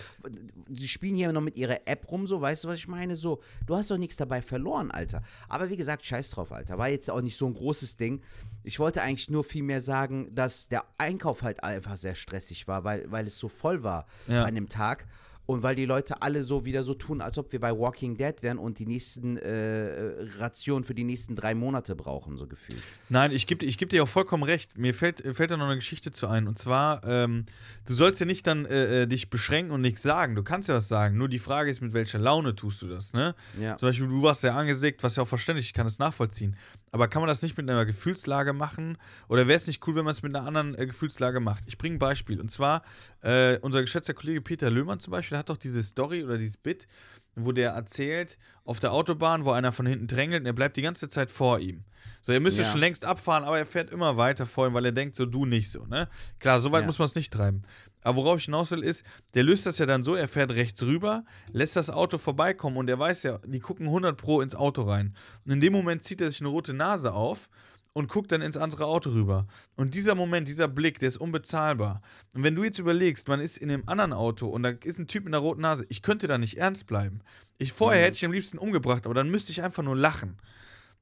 [0.71, 3.17] sie spielen hier noch mit ihrer App rum, so, weißt du, was ich meine?
[3.17, 5.23] So, du hast doch nichts dabei verloren, Alter.
[5.49, 6.79] Aber wie gesagt, scheiß drauf, Alter.
[6.79, 8.23] War jetzt auch nicht so ein großes Ding.
[8.65, 12.85] Ich wollte eigentlich nur viel mehr sagen, dass der Einkauf halt einfach sehr stressig war,
[12.85, 14.45] weil, weil es so voll war Ja.
[14.45, 15.07] an dem Tag.
[15.45, 18.35] Und weil die Leute alle so wieder so tun, als ob wir bei Walking Dead
[18.43, 22.83] wären und die nächsten äh, Rationen für die nächsten drei Monate brauchen, so gefühlt.
[23.09, 24.79] Nein, ich gebe ich geb dir auch vollkommen recht.
[24.79, 26.47] Mir fällt, fällt da noch eine Geschichte zu ein.
[26.47, 27.47] Und zwar, ähm,
[27.87, 30.37] du sollst ja nicht dann äh, äh, dich beschränken und nichts sagen.
[30.37, 31.19] Du kannst ja was sagen.
[31.19, 33.35] Nur die Frage ist, mit welcher Laune tust du das, ne?
[33.61, 33.77] Ja.
[33.77, 36.57] Zum Beispiel, du warst sehr angesägt, was ja auch verständlich, ich kann das nachvollziehen.
[36.95, 38.99] Aber kann man das nicht mit einer Gefühlslage machen?
[39.29, 41.65] Oder wäre es nicht cool, wenn man es mit einer anderen äh, Gefühlslage macht?
[41.67, 42.39] Ich bringe ein Beispiel.
[42.39, 42.83] Und zwar,
[43.23, 46.87] äh, unser geschätzter Kollege Peter Löhmann zum Beispiel hat doch diese Story oder dieses Bit,
[47.35, 50.83] wo der erzählt, auf der Autobahn, wo einer von hinten drängelt und er bleibt die
[50.83, 51.83] ganze Zeit vor ihm.
[52.21, 52.71] So, er müsste Ja.
[52.71, 55.47] schon längst abfahren, aber er fährt immer weiter vor ihm, weil er denkt, so du
[55.47, 56.11] nicht so, ne?
[56.41, 56.87] Klar, so weit Ja.
[56.87, 57.63] muss man es nicht treiben.
[58.03, 60.83] Aber worauf ich hinaus will, ist, der löst das ja dann so, er fährt rechts
[60.83, 64.83] rüber, lässt das Auto vorbeikommen und er weiß ja, die gucken 100 Pro ins Auto
[64.83, 65.15] rein.
[65.45, 67.49] Und in dem Moment zieht er sich eine rote Nase auf
[67.95, 69.47] und guckt dann ins andere Auto rüber.
[69.77, 72.01] Und dieser Moment, dieser Blick, der ist unbezahlbar.
[72.35, 75.07] Und wenn du jetzt überlegst, man ist in dem anderen Auto und da ist ein
[75.07, 77.21] Typ mit einer roten Nase, ich könnte da nicht ernst bleiben.
[77.59, 78.05] Ich vorher Mhm.
[78.07, 80.39] hätte ich am liebsten umgebracht, aber dann müsste ich einfach nur lachen.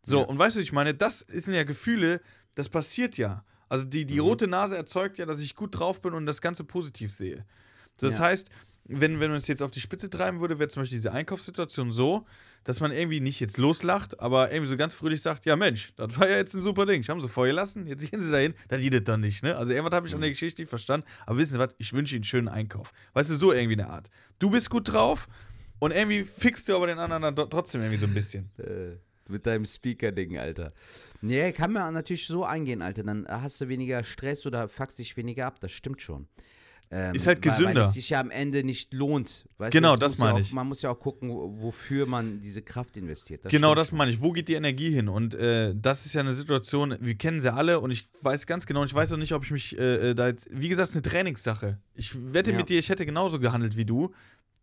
[0.03, 0.25] So, Ja.
[0.27, 2.21] und weißt du, ich meine, das sind ja Gefühle,
[2.57, 3.45] das passiert ja.
[3.71, 4.21] Also die, die Mhm.
[4.21, 7.47] rote Nase erzeugt ja, dass ich gut drauf bin und das Ganze positiv sehe.
[7.97, 8.19] Das Ja.
[8.21, 8.51] heißt,
[8.85, 11.93] wenn, wenn man es jetzt auf die Spitze treiben würde, wäre zum Beispiel diese Einkaufssituation
[11.93, 12.27] so,
[12.65, 16.19] dass man irgendwie nicht jetzt loslacht, aber irgendwie so ganz fröhlich sagt, ja Mensch, das
[16.19, 17.01] war ja jetzt ein super Ding.
[17.01, 19.57] Ich habe sie vorgelassen, jetzt gehen sie dahin, dann geht das dann nicht, ne?
[19.57, 22.15] Also irgendwas habe ich an der Geschichte nicht verstanden, aber wissen Sie was, ich wünsche
[22.17, 22.93] Ihnen einen schönen Einkauf.
[23.13, 24.11] Weißt du, so irgendwie eine Art.
[24.41, 25.29] Du bist gut drauf
[25.79, 28.51] und irgendwie fixst du aber den anderen dann trotzdem irgendwie so ein bisschen.
[28.59, 28.97] Äh,
[29.31, 30.73] mit deinem Speaker-Ding, Alter.
[31.23, 33.03] Nee, kann man natürlich so eingehen, Alter.
[33.03, 35.61] Dann hast du weniger Stress oder fuckst dich weniger ab.
[35.61, 36.27] Das stimmt schon.
[36.93, 37.83] Ähm, Ist halt Weil, weil gesünder.
[37.87, 39.45] es sich ja am Ende nicht lohnt.
[39.59, 40.53] Weißt Genau, du, das ja meine auch, ich.
[40.53, 43.45] Man muss ja auch gucken, wo- wofür man diese Kraft investiert.
[43.45, 44.21] Das genau das meine ich.
[44.21, 45.09] Wo geht die Energie hin?
[45.09, 48.67] Und äh, das ist ja eine Situation, wir kennen sie alle und ich weiß ganz
[48.67, 50.97] genau, ich weiß auch nicht, ob ich mich äh, äh, da jetzt, wie gesagt, es
[50.97, 51.79] ist eine Trainingssache.
[51.95, 52.57] Ich wette Ja.
[52.57, 54.13] mit dir, ich hätte genauso gehandelt wie du.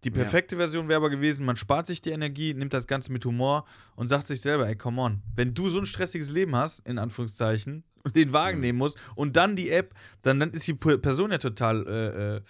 [0.03, 0.15] Die Ja.
[0.15, 3.65] perfekte Version wäre aber gewesen, man spart sich die Energie, nimmt das Ganze mit Humor
[3.95, 6.97] und sagt sich selber, ey, come on, wenn du so ein stressiges Leben hast, in
[6.99, 8.61] Anführungszeichen, und den Wagen Mhm.
[8.61, 12.41] nehmen musst und dann die App, dann, dann ist die Person ja total äh, äh,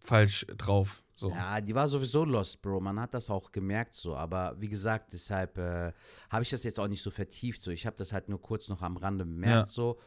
[0.00, 1.02] falsch drauf.
[1.14, 1.30] So.
[1.30, 2.80] Ja, die war sowieso lost, Bro.
[2.80, 4.16] Man hat das auch gemerkt so.
[4.16, 5.92] Aber wie gesagt, deshalb äh,
[6.30, 7.62] habe ich das jetzt auch nicht so vertieft.
[7.62, 9.52] So, ich habe das halt nur kurz noch am Rande bemerkt.
[9.54, 9.66] Ja.
[9.66, 10.00] So.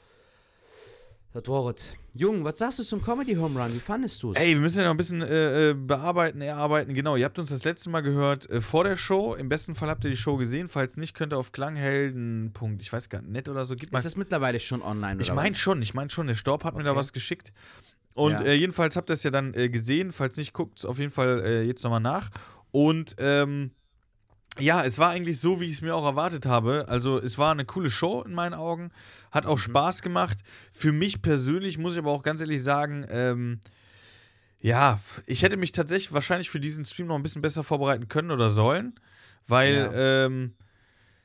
[1.36, 1.96] War es.
[2.14, 3.74] Jung, was sagst du zum Comedy Home Run?
[3.74, 4.38] Wie fandest du es?
[4.38, 6.94] Ey, wir müssen ja noch ein bisschen äh, äh, bearbeiten, erarbeiten.
[6.94, 9.34] Genau, ihr habt uns das letzte Mal gehört äh, vor der Show.
[9.36, 10.70] Im besten Fall habt ihr die Show gesehen.
[10.70, 12.54] Falls nicht, könnt ihr auf Klanghelden.
[12.80, 13.76] Ich weiß gar nicht, net oder so.
[13.76, 13.98] Gib mal.
[14.00, 15.22] ist das mittlerweile schon online?
[15.22, 16.28] Ich meine schon, ich meine schon.
[16.28, 17.00] Der Storb hat mir da Okay.
[17.00, 17.52] was geschickt.
[18.14, 18.42] Und Ja.
[18.44, 20.14] äh, jedenfalls habt ihr es ja dann äh, gesehen.
[20.14, 22.30] Falls nicht, guckt es auf jeden Fall äh, jetzt nochmal nach.
[22.72, 23.72] Und ähm,
[24.60, 26.86] ja, es war eigentlich so, wie ich es mir auch erwartet habe.
[26.88, 28.92] Also es war eine coole Show in meinen Augen,
[29.32, 30.40] hat auch Spaß gemacht.
[30.72, 33.60] Für mich persönlich muss ich aber auch ganz ehrlich sagen, ähm,
[34.62, 38.32] ja, ich hätte mich tatsächlich wahrscheinlich für diesen Stream noch ein bisschen besser vorbereiten können
[38.32, 38.94] oder sollen,
[39.48, 40.26] weil Ja.
[40.26, 40.54] ähm,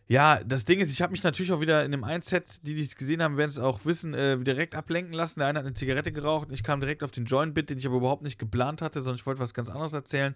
[0.09, 2.83] ja, das Ding ist, ich habe mich natürlich auch wieder in dem Einset, die, die
[2.83, 5.39] es gesehen haben, werden es auch wissen, äh, direkt ablenken lassen.
[5.39, 7.87] Der eine hat eine Zigarette geraucht und ich kam direkt auf den Joint-Bit, den ich
[7.87, 10.35] aber überhaupt nicht geplant hatte, sondern ich wollte was ganz anderes erzählen.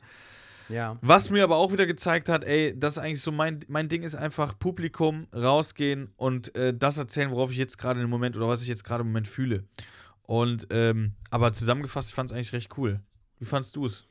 [0.69, 0.99] Ja.
[1.01, 4.03] Was mir aber auch wieder gezeigt hat, ey, das ist eigentlich so mein, mein Ding
[4.03, 8.49] ist einfach Publikum, rausgehen und äh, das erzählen, worauf ich jetzt gerade im Moment oder
[8.49, 9.65] was ich jetzt gerade im Moment fühle.
[10.23, 13.01] Und, ähm, aber zusammengefasst, ich fand es eigentlich recht cool.
[13.39, 14.07] Wie fandst du es?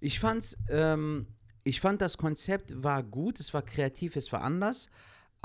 [0.00, 1.26] Ich fand's, ähm,
[1.64, 4.88] ich fand das Konzept war gut, es war kreativ, es war anders,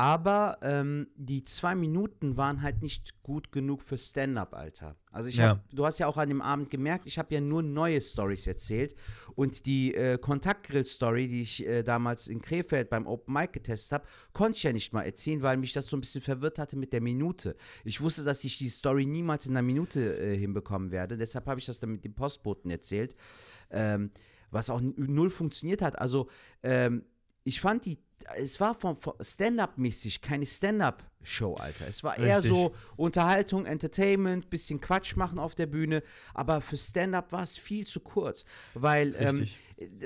[0.04, 4.98] aber ähm, die zwei Minuten waren halt nicht gut genug für Stand-up, Alter.
[5.12, 5.52] Also ich Ja.
[5.52, 8.46] hab, du hast ja auch an dem Abend gemerkt, ich habe ja nur neue Stories
[8.46, 8.96] erzählt
[9.36, 14.06] und die äh, Kontaktgrill-Story, die ich äh, damals in Krefeld beim Open Mic getestet habe,
[14.34, 16.92] konnte ich ja nicht mal erzählen, weil mich das so ein bisschen verwirrt hatte mit
[16.92, 17.56] der Minute.
[17.86, 21.62] Ich wusste, dass ich die Story niemals in einer Minute äh, hinbekommen werde, deshalb habe
[21.62, 23.16] ich das dann mit dem Postboten erzählt.
[23.72, 24.12] Ähm,
[24.52, 25.98] was auch null funktioniert hat.
[25.98, 26.30] Also,
[26.62, 27.06] ähm,
[27.44, 28.00] ich fand die,
[28.36, 31.88] es war von, von Stand-up-mäßig keine Stand-up-Show, Alter.
[31.88, 32.52] Es war eher Richtig.
[32.52, 36.04] so Unterhaltung, Entertainment, bisschen Quatsch machen auf der Bühne,
[36.34, 39.48] aber für Stand-up war es viel zu kurz, weil ähm,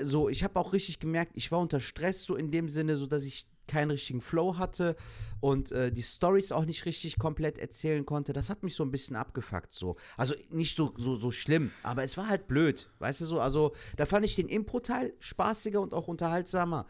[0.01, 3.05] so, ich habe auch richtig gemerkt, ich war unter Stress so in dem Sinne, so
[3.05, 4.95] dass ich keinen richtigen Flow hatte
[5.39, 8.33] und äh, die Stories auch nicht richtig komplett erzählen konnte.
[8.33, 9.95] Das hat mich so ein bisschen abgefuckt so.
[10.15, 13.39] Also nicht so, so, so schlimm, aber es war halt blöd, weißt du so.
[13.39, 16.87] Also da fand ich den Impro-Teil spaßiger und auch unterhaltsamer.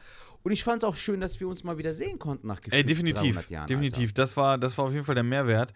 [0.47, 2.81] Und ich fand es auch schön, dass wir uns mal wieder sehen konnten nach Ey,
[2.81, 3.35] definitiv.
[3.35, 3.67] 300 Jahren.
[3.67, 4.13] definitiv.
[4.13, 5.73] Das war, das war auf jeden Fall der Mehrwert.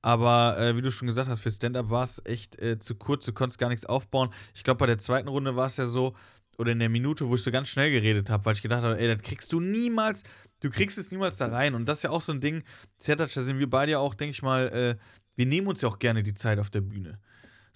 [0.00, 3.26] Aber äh, wie du schon gesagt hast, für Stand-Up war es echt äh, zu kurz,
[3.26, 4.30] du konntest gar nichts aufbauen.
[4.54, 6.14] Ich glaube, bei der zweiten Runde war es ja so,
[6.56, 8.98] oder in der Minute, wo ich so ganz schnell geredet habe, weil ich gedacht habe,
[8.98, 10.22] ey, das kriegst du niemals,
[10.60, 11.74] du kriegst es niemals da rein.
[11.74, 12.62] Und das ist ja auch so ein Ding,
[12.96, 14.96] Zertatsch, da sind wir beide ja auch, denke ich mal, äh,
[15.36, 17.20] wir nehmen uns ja auch gerne die Zeit auf der Bühne.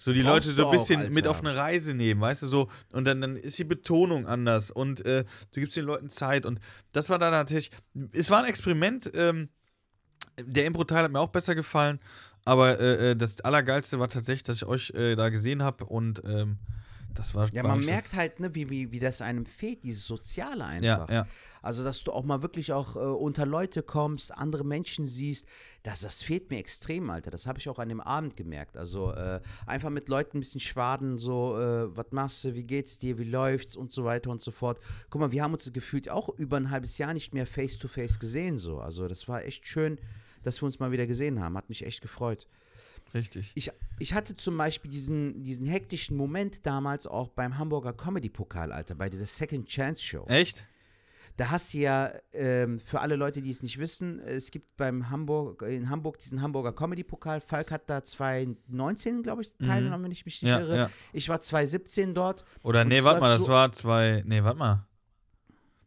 [0.01, 1.31] So die Brauchst Leute so ein auch, bisschen mit Alter.
[1.31, 2.69] auf eine Reise nehmen, weißt du, so.
[2.91, 6.45] Und dann, dann ist die Betonung anders und äh, du gibst den Leuten Zeit.
[6.45, 6.61] Und
[6.93, 7.69] das war da natürlich,
[8.13, 9.49] es war ein Experiment, ähm,
[10.41, 11.99] der Impro-Teil hat mir auch besser gefallen,
[12.45, 16.21] aber äh, äh, das Allergeilste war tatsächlich, dass ich euch äh, da gesehen habe und
[16.25, 16.59] ähm,
[17.13, 17.49] das war.
[17.51, 21.09] Ja, man merkt halt, ne, wie, wie, wie das einem fehlt, dieses Soziale einfach.
[21.09, 21.27] Ja, ja.
[21.61, 25.47] Also, dass du auch mal wirklich auch äh, unter Leute kommst, andere Menschen siehst,
[25.83, 27.31] das, das fehlt mir extrem, Alter.
[27.31, 28.77] Das habe ich auch an dem Abend gemerkt.
[28.77, 32.97] Also, äh, einfach mit Leuten ein bisschen schwaden, so, äh, was machst du, wie geht's
[32.97, 34.79] dir, wie läuft's und so weiter und so fort.
[35.09, 38.57] Guck mal, wir haben uns gefühlt auch über ein halbes Jahr nicht mehr face-to-face gesehen,
[38.57, 38.79] so.
[38.79, 39.99] Also, das war echt schön,
[40.43, 41.57] dass wir uns mal wieder gesehen haben.
[41.57, 42.47] Hat mich echt gefreut.
[43.13, 43.51] Richtig.
[43.55, 48.95] Ich, ich hatte zum Beispiel diesen, diesen hektischen Moment damals auch beim Hamburger Comedy-Pokal, Alter,
[48.95, 50.25] bei dieser Second Chance Show.
[50.27, 50.65] Echt?
[51.39, 55.09] Da hast du ja, ähm, für alle Leute, die es nicht wissen, es gibt beim
[55.09, 57.39] Hamburg, in Hamburg diesen Hamburger Comedy-Pokal.
[57.39, 60.75] Falk hat da 2019, glaube ich, teilgenommen, wenn ich mich nicht Ja, irre.
[60.75, 60.89] ja.
[61.13, 62.43] Ich war 2017 dort.
[62.61, 64.21] Oder nee, warte mal, das so- war zwei.
[64.25, 64.85] Nee, warte mal.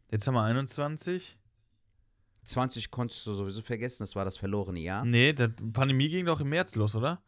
[0.09, 1.37] Jetzt haben wir 21.
[2.45, 5.05] 20 konntest du sowieso vergessen, das war das verlorene Jahr.
[5.05, 7.21] Nee, die Pandemie ging doch im März los, oder?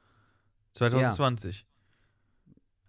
[0.74, 1.68] 2020.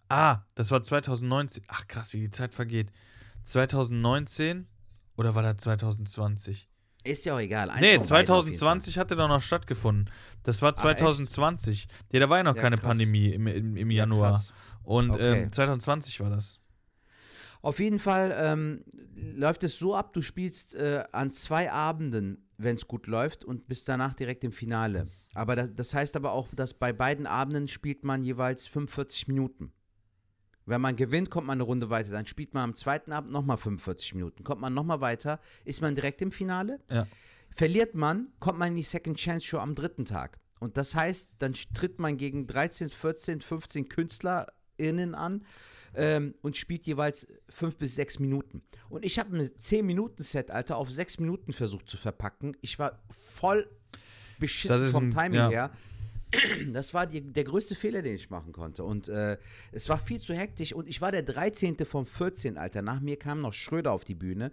[0.08, 1.62] Ah, das war 2019.
[1.68, 2.90] Ach krass, wie die Zeit vergeht.
[3.44, 4.66] 2019
[5.16, 6.68] oder war das 2020?
[7.04, 7.70] Ist ja auch egal.
[7.70, 10.10] eins Nee, von beiden auf jeden 2020 hatte doch noch stattgefunden.
[10.42, 10.98] Das war Ah, echt?
[10.98, 11.86] 2020.
[12.12, 12.88] ja, da war ja noch Ja, keine krass.
[12.88, 13.90] Pandemie im, im, im.
[13.90, 14.32] Ja, Januar.
[14.32, 14.52] krass.
[14.82, 15.42] Und Okay.
[15.44, 16.58] ähm, 2020 war das.
[17.62, 22.74] Auf jeden Fall ähm, läuft es so ab, du spielst äh, an zwei Abenden, wenn
[22.76, 25.08] es gut läuft, und bist danach direkt im Finale.
[25.34, 29.72] Aber das, das heißt aber auch, dass bei beiden Abenden spielt man jeweils 45 Minuten.
[30.66, 32.10] Wenn man gewinnt, kommt man eine Runde weiter.
[32.10, 34.42] Dann spielt man am zweiten Abend nochmal 45 Minuten.
[34.44, 36.80] Kommt man nochmal weiter, ist man direkt im Finale.
[36.90, 37.06] Ja.
[37.50, 40.38] Verliert man, kommt man in die Second Chance Show am dritten Tag.
[40.58, 45.44] Und das heißt, dann tritt man gegen 13, 14, 15 KünstlerInnen an
[45.94, 48.62] ähm, und spielt jeweils fünf bis sechs Minuten.
[48.88, 52.56] Und ich habe ein 10-Minuten-Set, Alter, auf sechs Minuten versucht zu verpacken.
[52.60, 53.68] Ich war voll
[54.38, 55.48] beschissen ist vom ein- Timing ja.
[55.50, 55.70] her.
[56.72, 58.84] Das war die, der größte Fehler, den ich machen konnte.
[58.84, 59.38] Und äh,
[59.72, 60.72] es war viel zu hektisch.
[60.72, 61.76] Und ich war der 13.
[61.84, 62.82] von 14, Alter.
[62.82, 64.52] Nach mir kam noch Schröder auf die Bühne.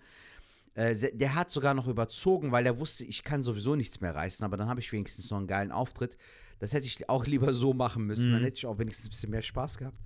[0.75, 4.43] Äh, der hat sogar noch überzogen, weil er wusste, ich kann sowieso nichts mehr reißen.
[4.45, 6.17] Aber dann habe ich wenigstens noch einen geilen Auftritt.
[6.59, 8.31] Das hätte ich auch lieber so machen müssen.
[8.31, 9.99] Dann hätte ich auch wenigstens ein bisschen mehr Spaß gehabt.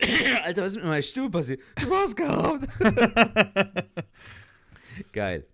[0.44, 1.60] Alter, was ist mit meiner Stimme passiert?
[1.78, 2.68] Spaß gehabt.
[5.12, 5.46] Geil.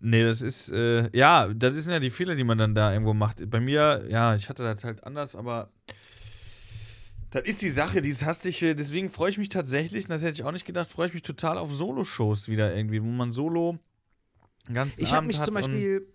[0.00, 3.14] Nee, das ist, äh, ja, das sind ja die Fehler, die man dann da irgendwo
[3.14, 3.48] macht.
[3.50, 5.70] Bei mir, ja, ich hatte das halt anders, aber
[7.30, 10.44] das ist die Sache, dieses hastige, deswegen freue ich mich tatsächlich, und das hätte ich
[10.44, 13.78] auch nicht gedacht, freue ich mich total auf Solo-Shows wieder irgendwie, wo man solo
[14.72, 16.06] ganzen Ich habe mich zum Beispiel,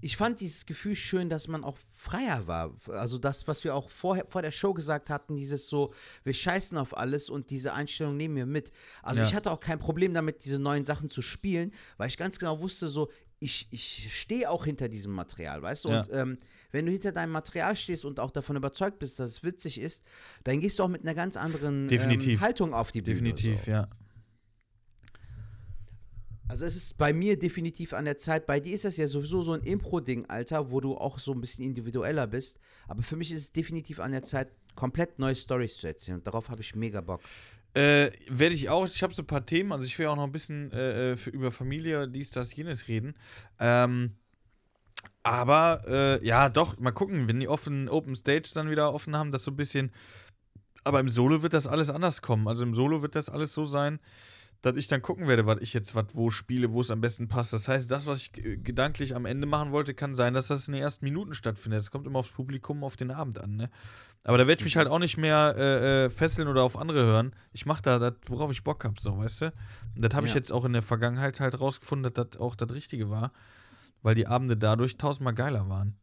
[0.00, 2.74] ich fand dieses Gefühl schön, dass man auch freier war.
[2.88, 6.76] Also das, was wir auch vorher, vor der Show gesagt hatten, dieses so, wir scheißen
[6.78, 8.72] auf alles und diese Einstellung nehmen wir mit.
[9.02, 9.26] Also Ja.
[9.26, 12.60] ich hatte auch kein Problem damit, diese neuen Sachen zu spielen, weil ich ganz genau
[12.60, 15.88] wusste, so, ich, ich stehe auch hinter diesem Material, weißt du?
[15.90, 16.00] Ja.
[16.00, 16.38] Und ähm,
[16.72, 20.04] wenn du hinter deinem Material stehst und auch davon überzeugt bist, dass es witzig ist,
[20.44, 21.88] dann gehst du auch mit einer ganz anderen.
[21.90, 23.32] Ähm, Haltung auf die Bühne.
[23.32, 23.70] Definitiv, so.
[23.70, 23.88] ja.
[26.48, 28.46] Also es ist bei mir definitiv an der Zeit.
[28.46, 31.40] Bei dir ist das ja sowieso so ein Impro-Ding, Alter, wo du auch so ein
[31.42, 32.58] bisschen individueller bist.
[32.88, 36.18] Aber für mich ist es definitiv an der Zeit, komplett neue Stories zu erzählen.
[36.18, 37.20] Und darauf habe ich mega Bock.
[37.74, 38.86] Äh, werde ich auch.
[38.86, 39.72] Ich habe so ein paar Themen.
[39.72, 42.88] Also ich will auch noch ein bisschen äh, äh, für, über Familie, dies, das, jenes
[42.88, 43.14] reden.
[43.58, 44.16] Ähm,
[45.22, 49.32] aber äh, ja, doch, mal gucken, wenn die offen, Open Stage dann wieder offen haben,
[49.32, 49.92] das so ein bisschen.
[50.84, 52.48] Aber im Solo wird das alles anders kommen.
[52.48, 53.98] Also im Solo wird das alles so sein,
[54.62, 57.28] dass ich dann gucken werde, was ich jetzt was wo spiele, wo es am besten
[57.28, 57.52] passt.
[57.52, 60.74] Das heißt, das, was ich gedanklich am Ende machen wollte, kann sein, dass das in
[60.74, 61.78] den ersten Minuten stattfindet.
[61.80, 63.54] Das kommt immer aufs Publikum, auf den Abend an.
[63.56, 63.70] Ne?
[64.24, 67.04] Aber da werde ich mich halt auch nicht mehr äh, äh, fesseln oder auf andere
[67.04, 67.32] hören.
[67.52, 69.46] Ich mache da das, worauf ich Bock habe, so, weißt du?
[69.94, 70.38] Und das habe ich Ja.
[70.38, 73.32] jetzt auch in der Vergangenheit halt rausgefunden, dass das auch das Richtige war,
[74.02, 75.96] weil die Abende dadurch tausendmal geiler waren.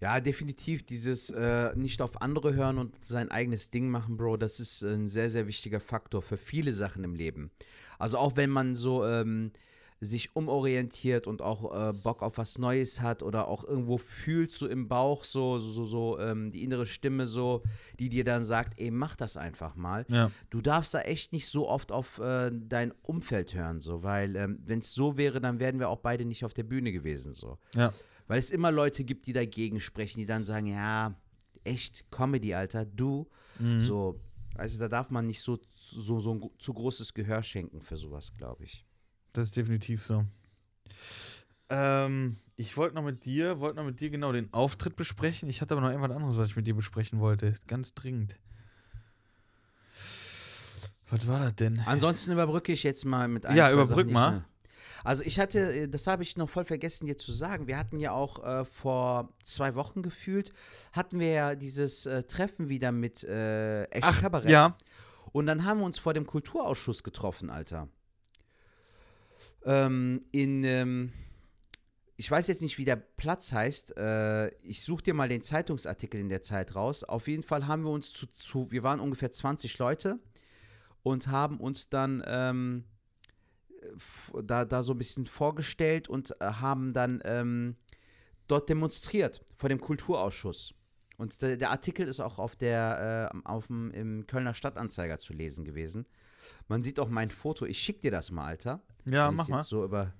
[0.00, 4.58] Ja, definitiv dieses äh, nicht auf andere hören und sein eigenes Ding machen, Bro, das
[4.58, 7.50] ist ein sehr, sehr wichtiger Faktor für viele Sachen im Leben.
[7.98, 9.52] Also auch wenn man so ähm,
[10.00, 14.66] sich umorientiert und auch äh, Bock auf was Neues hat oder auch irgendwo fühlt so
[14.66, 17.62] im Bauch so, so, so, so ähm, die innere Stimme so,
[17.98, 20.06] die dir dann sagt, ey, mach das einfach mal.
[20.08, 20.30] Ja.
[20.48, 24.60] Du darfst da echt nicht so oft auf äh, dein Umfeld hören, so, weil ähm,
[24.64, 27.58] wenn es so wäre, dann wären wir auch beide nicht auf der Bühne gewesen, so.
[27.74, 27.92] Ja.
[28.30, 31.16] Weil es immer Leute gibt, die dagegen sprechen, die dann sagen, ja,
[31.64, 33.28] echt Comedy, Alter, du.
[33.58, 33.80] Mhm.
[33.80, 34.20] So,
[34.54, 38.32] also da darf man nicht so, so, so ein zu großes Gehör schenken für sowas,
[38.36, 38.86] glaube ich.
[39.32, 40.24] Das ist definitiv so.
[41.70, 45.48] Ähm, ich wollte noch mit dir, wollte noch mit dir genau den Auftritt besprechen.
[45.48, 47.54] Ich hatte aber noch irgendwas anderes, was ich mit dir besprechen wollte.
[47.66, 48.36] Ganz dringend.
[51.10, 51.80] Was war das denn?
[51.84, 54.44] Ansonsten überbrücke ich jetzt mal mit ein, Ja, überbrück mal.
[55.04, 58.00] Also ich hatte, äh, das habe ich noch voll vergessen dir zu sagen, wir hatten
[58.00, 60.52] ja auch äh, vor zwei Wochen gefühlt,
[60.92, 64.50] hatten wir ja dieses äh, Treffen wieder mit äh, Echt Ach, Kabarett.
[64.50, 64.76] ja.
[65.32, 67.88] Und dann haben wir uns vor dem Kulturausschuss getroffen, Alter.
[69.64, 71.12] Ähm, in, ähm,
[72.16, 73.96] ich weiß jetzt nicht, wie der Platz heißt.
[73.96, 77.04] Äh, ich suche dir mal den Zeitungsartikel in der Zeit raus.
[77.04, 80.18] Auf jeden Fall haben wir uns zu, zu wir waren ungefähr 20 Leute
[81.02, 82.84] und haben uns dann ähm,
[84.42, 87.76] da, da so ein bisschen vorgestellt und äh, haben dann ähm,
[88.46, 90.74] dort demonstriert vor dem Kulturausschuss.
[91.16, 95.32] Und der, der Artikel ist auch auf der, äh, auf dem, im Kölner Stadtanzeiger zu
[95.32, 96.06] lesen gewesen.
[96.68, 97.66] Man sieht auch mein Foto.
[97.66, 98.82] Ich schick dir das mal, Alter.
[99.04, 99.62] Ja, Wenn mach mal.
[99.62, 100.14] So über,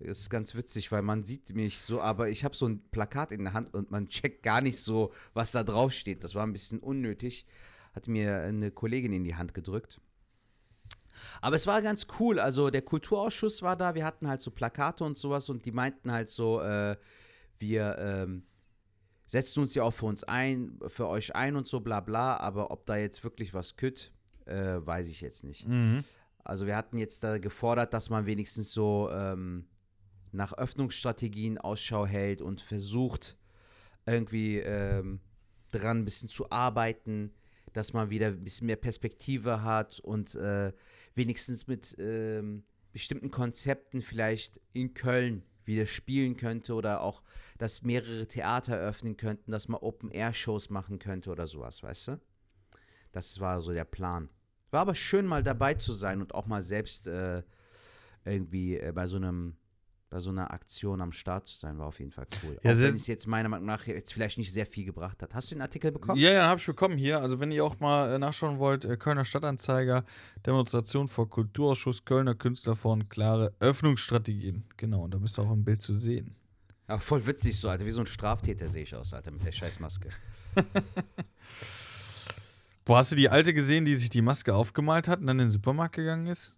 [0.00, 3.30] das ist ganz witzig, weil man sieht mich so, aber ich habe so ein Plakat
[3.30, 6.24] in der Hand und man checkt gar nicht so, was da drauf steht.
[6.24, 7.46] Das war ein bisschen unnötig.
[7.94, 10.00] Hat mir eine Kollegin in die Hand gedrückt.
[11.40, 12.38] Aber es war ganz cool.
[12.38, 16.12] Also der Kulturausschuss war da, wir hatten halt so Plakate und sowas und die meinten
[16.12, 16.96] halt so, äh,
[17.58, 18.44] wir ähm,
[19.26, 22.70] setzen uns ja auch für uns ein, für euch ein und so bla bla, aber
[22.70, 24.12] ob da jetzt wirklich was kütt,
[24.46, 25.68] äh, weiß ich jetzt nicht.
[25.68, 26.04] Mhm.
[26.42, 29.66] Also wir hatten jetzt da gefordert, dass man wenigstens so ähm,
[30.32, 33.36] nach Öffnungsstrategien Ausschau hält und versucht,
[34.06, 35.20] irgendwie ähm,
[35.70, 37.32] dran ein bisschen zu arbeiten,
[37.72, 40.72] dass man wieder ein bisschen mehr Perspektive hat und äh,
[41.14, 47.22] wenigstens mit ähm, bestimmten Konzepten vielleicht in Köln wieder spielen könnte oder auch,
[47.58, 52.20] dass mehrere Theater öffnen könnten, dass man Open-Air-Shows machen könnte oder sowas, weißt du?
[53.12, 54.28] Das war so der Plan.
[54.70, 57.42] War aber schön, mal dabei zu sein und auch mal selbst äh,
[58.24, 59.56] irgendwie äh, bei so einem
[60.10, 62.58] bei so einer Aktion am Start zu sein, war auf jeden Fall cool.
[62.62, 65.34] Ja, auch wenn es jetzt meiner Meinung nach jetzt vielleicht nicht sehr viel gebracht hat.
[65.34, 66.20] Hast du den Artikel bekommen?
[66.20, 67.20] Ja, ja, habe ich bekommen hier.
[67.20, 70.04] Also wenn ihr auch mal äh, nachschauen wollt, äh, Kölner Stadtanzeiger,
[70.44, 74.64] Demonstration vor Kulturausschuss, Kölner Künstler vor klare Öffnungsstrategien.
[74.76, 76.34] Genau, und da bist du auch im Bild zu sehen.
[76.88, 77.86] Ja, voll witzig so, Alter.
[77.86, 80.10] Wie so ein Straftäter sehe ich aus, Alter, mit der Scheißmaske.
[82.84, 85.46] Wo hast du die alte gesehen, die sich die Maske aufgemalt hat und dann in
[85.46, 86.56] den Supermarkt gegangen ist?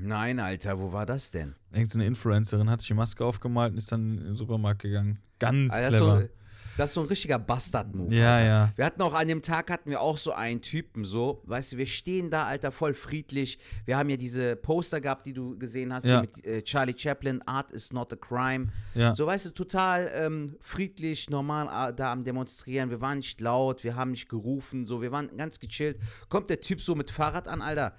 [0.00, 1.54] Nein, Alter, wo war das denn?
[1.72, 4.82] Irgend so eine Influencerin hat sich die Maske aufgemalt und ist dann in den Supermarkt
[4.82, 5.18] gegangen.
[5.38, 6.20] Ganz Alter, das, ist clever.
[6.22, 6.28] so,
[6.76, 8.14] das ist so ein richtiger Bastard-Move.
[8.14, 8.44] ja, Alter.
[8.46, 8.70] ja.
[8.76, 11.76] Wir hatten auch an dem Tag hatten wir auch so einen Typen so, weißt du,
[11.76, 13.58] wir stehen da, Alter, voll friedlich.
[13.84, 16.22] Wir haben ja diese Poster gehabt, die du gesehen hast, Ja.
[16.22, 18.68] mit äh, Charlie Chaplin, Art is not a crime.
[18.94, 19.14] Ja.
[19.14, 22.88] So, weißt du, total ähm, friedlich, normal äh, da am Demonstrieren.
[22.90, 25.98] Wir waren nicht laut, wir haben nicht gerufen, so, wir waren ganz gechillt.
[26.30, 27.94] Kommt der Typ so mit Fahrrad an, Alter.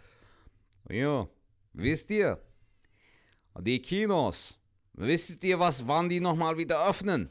[0.89, 1.29] Jo,
[1.73, 2.41] wisst ihr,
[3.59, 4.61] die Kinos,
[4.93, 7.29] Wisst ihr was, wann die nochmal wieder öffnen?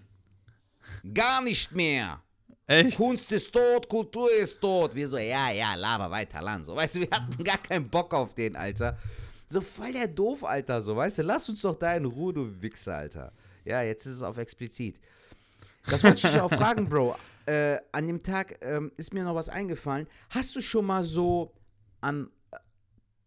[1.14, 2.22] Gar nicht mehr.
[2.66, 2.96] Echt?
[2.96, 4.94] Kunst ist tot, Kultur ist tot.
[4.94, 6.64] Wir so, ja, ja, laber weiter, Land.
[6.64, 8.96] So, weißt du, wir hatten gar keinen Bock auf den, Alter.
[9.48, 12.62] So voll der doof, Alter, so, weißt du, lass uns doch da in Ruhe, du
[12.62, 13.32] Wichser, Alter.
[13.64, 15.00] Ja, jetzt ist es auf explizit.
[15.86, 17.16] Das wollte ich dich auch fragen, Bro.
[17.46, 20.06] Äh, an dem Tag ähm, ist mir noch was eingefallen.
[20.30, 21.52] Hast du schon mal so
[22.00, 22.30] an.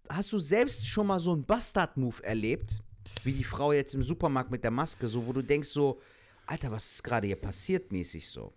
[0.09, 2.81] Hast du selbst schon mal so einen Bastard-Move erlebt?
[3.23, 6.01] Wie die Frau jetzt im Supermarkt mit der Maske, so, wo du denkst so,
[6.45, 8.53] Alter, was ist gerade hier passiert, mäßig so.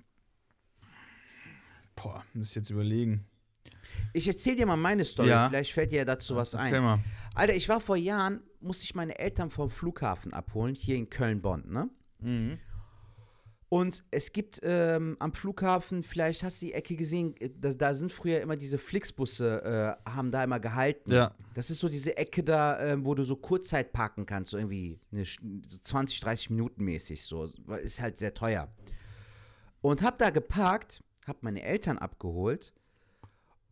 [1.95, 3.25] Boah, muss ich jetzt überlegen.
[4.13, 5.49] Ich erzähl dir mal meine Story, Ja.
[5.49, 6.83] vielleicht fällt dir dazu was Erzähl ein.
[6.83, 6.99] mal.
[7.35, 11.65] Alter, ich war vor Jahren, musste ich meine Eltern vom Flughafen abholen, hier in Köln-Bonn,
[11.71, 11.89] ne?
[12.21, 12.59] Mhm.
[13.69, 17.95] Und es gibt ähm, am Flughafen, vielleicht hast du die Ecke gesehen, äh, da, da
[17.95, 21.11] sind früher immer diese Flixbusse, äh, haben da immer gehalten.
[21.11, 21.33] Ja.
[21.55, 25.01] Das ist so diese Ecke da, ähm, wo du so Kurzzeit parken kannst, so irgendwie
[25.11, 27.45] eine, so 20, 30 Minuten mäßig so.
[27.83, 28.73] Ist halt sehr teuer.
[29.81, 32.73] Und hab da geparkt, hab meine Eltern abgeholt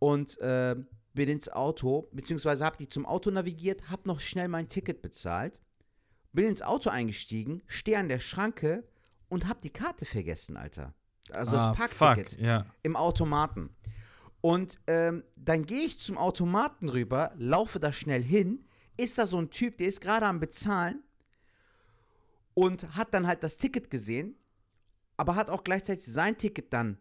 [0.01, 0.75] und äh,
[1.15, 5.61] bin ins Auto, beziehungsweise hab die zum Auto navigiert, hab noch schnell mein Ticket bezahlt,
[6.33, 8.85] bin ins Auto eingestiegen, stehe an der Schranke
[9.35, 10.95] und hab die Karte vergessen, Alter.
[11.31, 12.67] Also ah, das Parkticket ja.
[12.83, 13.75] im Automaten.
[14.41, 18.67] Und ähm, dann gehe ich zum Automaten rüber, laufe da schnell hin,
[18.97, 21.03] ist da so ein Typ, der ist gerade am Bezahlen
[22.53, 24.37] und hat dann halt das Ticket gesehen,
[25.17, 26.99] aber hat auch gleichzeitig sein Ticket dann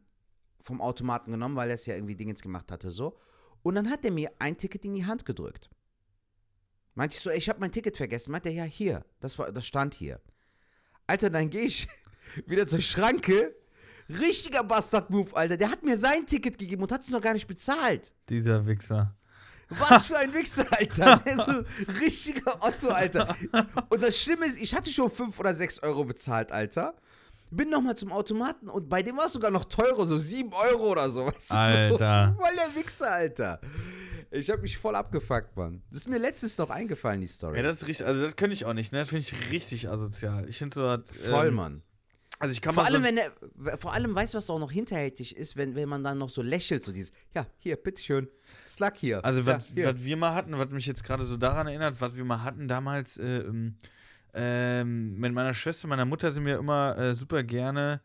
[0.61, 3.17] vom Automaten genommen, weil er es ja irgendwie Dingens gemacht hatte, so.
[3.61, 5.69] Und dann hat er mir ein Ticket in die Hand gedrückt.
[6.95, 8.31] Meinte ich so, ey, ich habe mein Ticket vergessen.
[8.31, 10.21] Meinte er, ja, hier, das, war, das stand hier.
[11.07, 11.87] Alter, dann gehe ich
[12.45, 13.55] wieder zur Schranke.
[14.09, 15.57] Richtiger Bastard-Move, Alter.
[15.57, 18.13] Der hat mir sein Ticket gegeben und hat es noch gar nicht bezahlt.
[18.29, 19.15] Dieser Wichser.
[19.69, 21.17] Was für ein Wichser, Alter.
[21.25, 21.63] Der so
[22.01, 23.35] richtiger Otto, Alter.
[23.89, 26.95] Und das Schlimme ist, ich hatte schon 5 oder 6 Euro bezahlt, Alter.
[27.49, 30.91] Bin nochmal zum Automaten und bei dem war es sogar noch teurer, so 7 Euro
[30.91, 31.25] oder so.
[31.27, 32.35] Weißt du, Alter.
[32.37, 33.61] So, voll der Wichser, Alter.
[34.31, 35.83] Ich hab mich voll abgefuckt, Mann.
[35.91, 37.57] Das ist mir letztens noch eingefallen, die Story.
[37.57, 38.99] Ja, das ist richtig, also das könnte ich auch nicht, ne?
[38.99, 40.49] Das finde ich richtig asozial.
[40.49, 40.87] Ich finde so.
[40.91, 41.83] ähm, voll, Mann.
[42.39, 44.71] Also ich kann Vor allem, so, wenn er, vor allem, weißt du, was auch noch
[44.71, 48.27] hinterhältig ist, wenn, wenn man dann noch so lächelt, so dieses, ja, hier, bitteschön,
[48.67, 49.23] Slug hier.
[49.23, 49.85] Also, ja, was, hier.
[49.85, 52.67] was wir mal hatten, was mich jetzt gerade so daran erinnert, was wir mal hatten
[52.67, 53.75] damals, äh, ähm,
[54.33, 58.01] ähm, mit meiner Schwester, meiner Mutter sind wir immer äh, super gerne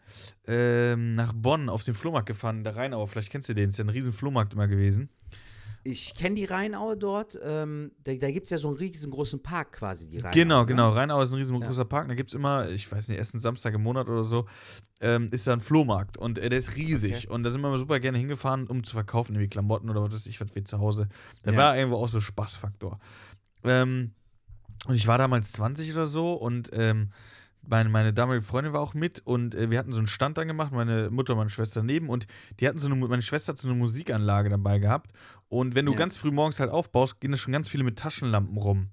[0.47, 3.07] ähm, nach Bonn auf den Flohmarkt gefahren, der Rheinau.
[3.07, 5.09] Vielleicht kennst du den, ist ja ein riesen Flohmarkt immer gewesen.
[5.91, 9.73] Ich kenne die Rheinaue dort, ähm, da, da gibt es ja so einen riesengroßen Park
[9.73, 10.33] quasi, die Rheinaue.
[10.33, 10.67] genau, ne?
[10.67, 10.91] genau.
[10.91, 12.09] Rheinau ist ein riesengroßer Park.
[12.09, 14.47] Da gibt es immer, ich weiß nicht, ersten Samstag im Monat oder so,
[15.01, 16.19] ähm, ist da ein Flohmarkt.
[16.19, 17.17] Und äh, der ist riesig.
[17.25, 17.29] Okay.
[17.29, 20.13] Und da sind wir immer super gerne hingefahren, um zu verkaufen, irgendwie Klamotten oder was
[20.13, 21.09] weiß ich, was wir zu Hause.
[21.43, 21.57] Da Ja.
[21.57, 22.99] war irgendwo auch so Spaßfaktor.
[23.65, 24.13] Ähm,
[24.87, 27.11] und ich war damals 20 oder so und ähm,
[27.67, 30.47] meine, meine damalige Freundin war auch mit und äh, wir hatten so einen Stand dann
[30.49, 32.27] gemacht, meine Mutter und meine Schwester neben und
[32.61, 35.11] die hatten so eine, meine Schwester hat so eine Musikanlage dabei gehabt
[35.49, 35.99] und wenn du Ja.
[35.99, 38.89] ganz früh morgens halt aufbaust, gehen da schon ganz viele mit Taschenlampen rum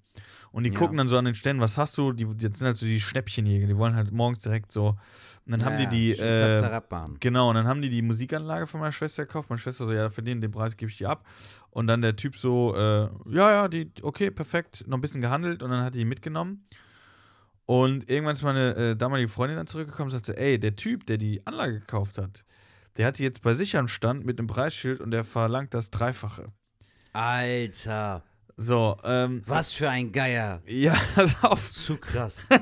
[0.51, 0.75] und die Ja.
[0.77, 3.01] gucken dann so an den Ständen, was hast du, die, die sind halt so die
[3.01, 4.97] Schnäppchenjäger, die wollen halt morgens direkt so
[5.45, 6.45] und dann haben die die, äh.
[7.19, 9.49] Genau, und dann haben die die Musikanlage von meiner Schwester gekauft.
[9.49, 11.23] Meine Schwester so, ja, für den, den Preis gebe ich die ab.
[11.69, 15.61] Und dann der Typ so, äh, ja, ja, die, okay, perfekt, noch ein bisschen gehandelt
[15.61, 16.65] und dann hat die die mitgenommen.
[17.65, 21.17] Und irgendwann ist meine äh, damalige Freundin dann zurückgekommen und sagte, ey, der Typ, der
[21.17, 22.45] die Anlage gekauft hat,
[22.97, 25.91] der hat die jetzt bei sich am Stand mit einem Preisschild und der verlangt das
[25.91, 26.51] Dreifache.
[27.13, 28.23] Alter,
[28.57, 30.61] So, ähm, was für ein Geier.
[30.67, 31.69] ja, pass auf.
[31.71, 32.47] Zu krass.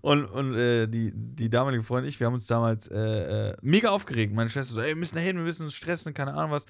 [0.00, 3.56] Und, und äh, die, die damalige Freundin und ich, wir haben uns damals äh, äh,
[3.62, 4.34] mega aufgeregt.
[4.34, 6.66] Meine Schwester so, ey, wir müssen da hin, wir müssen uns stressen, keine Ahnung was.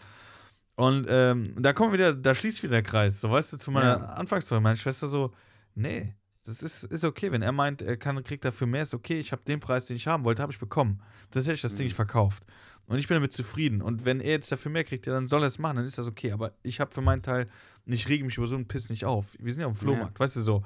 [0.75, 3.21] Und ähm, da wir wieder, da schließt wieder der Kreis.
[3.21, 4.05] So, weißt du, zu meiner Ja.
[4.15, 4.61] Anfangsstory.
[4.61, 5.33] Meine Schwester so,
[5.75, 6.15] nee,
[6.45, 7.31] das ist, ist okay.
[7.31, 9.21] Wenn er meint, er kann, kriegt dafür mehr, ist okay.
[9.21, 11.01] Ich habe den Preis, den ich haben wollte, habe ich bekommen.
[11.33, 12.45] Sonst hätte ich das Ding nicht verkauft.
[12.87, 13.81] Und ich bin damit zufrieden.
[13.81, 15.99] Und wenn er jetzt dafür mehr kriegt, ja, dann soll er es machen, dann ist
[15.99, 16.33] das okay.
[16.33, 17.47] Aber ich habe für meinen Teil,
[17.87, 19.37] ich rege mich über so einen Piss nicht auf.
[19.39, 20.65] Wir sind ja auf dem Flohmarkt, weißt du so.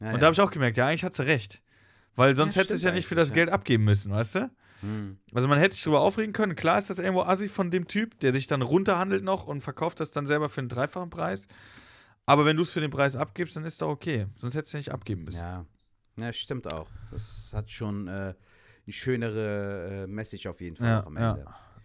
[0.00, 0.18] Ja, Und ja.
[0.18, 1.62] da habe ich auch gemerkt, ja, eigentlich hat sie recht.
[2.16, 3.36] Weil sonst Ja, du es ja nicht für das ja.
[3.36, 4.50] Geld abgeben müssen, weißt du?
[4.80, 5.18] Hm.
[5.32, 6.56] Also man hätte sich darüber aufregen können.
[6.56, 10.00] Klar ist das irgendwo assi von dem Typ, der sich dann runterhandelt noch und verkauft
[10.00, 11.46] das dann selber für einen dreifachen Preis.
[12.26, 14.26] Aber wenn du es für den Preis abgibst, dann ist doch okay.
[14.36, 15.40] Sonst hättest du nicht abgeben müssen.
[15.40, 15.66] Ja.
[16.16, 16.88] ja, stimmt auch.
[17.10, 21.36] Das hat schon äh, eine schönere äh, Message auf jeden Fall Ja, am ja.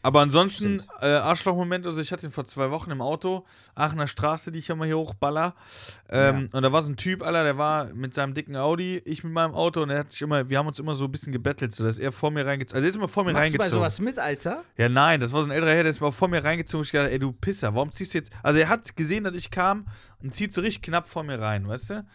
[0.03, 3.45] Aber ansonsten, äh, Arschlochmoment, also ich hatte ihn vor zwei Wochen im Auto,
[3.75, 5.53] Aachener Straße, die ich immer hier hochballer.
[6.09, 9.23] Ähm, Und da war so ein Typ, Alter, der war mit seinem dicken Audi, ich
[9.23, 11.33] mit meinem Auto und er hat sich immer, wir haben uns immer so ein bisschen
[11.33, 13.57] gebettelt, so dass er vor mir reingezogen Also er ist immer vor mir Machst du
[13.57, 13.79] bei reingezogen.
[13.83, 14.63] sowas mit, Alter?
[14.77, 16.85] Ja, nein, das war so ein älterer Herr, der ist mal vor mir reingezogen.
[16.85, 18.31] Ich dachte, ey, du Pisser, warum ziehst du jetzt.
[18.43, 19.87] Also, er hat gesehen, dass ich kam
[20.21, 22.05] und zieht so richtig knapp vor mir rein, weißt du?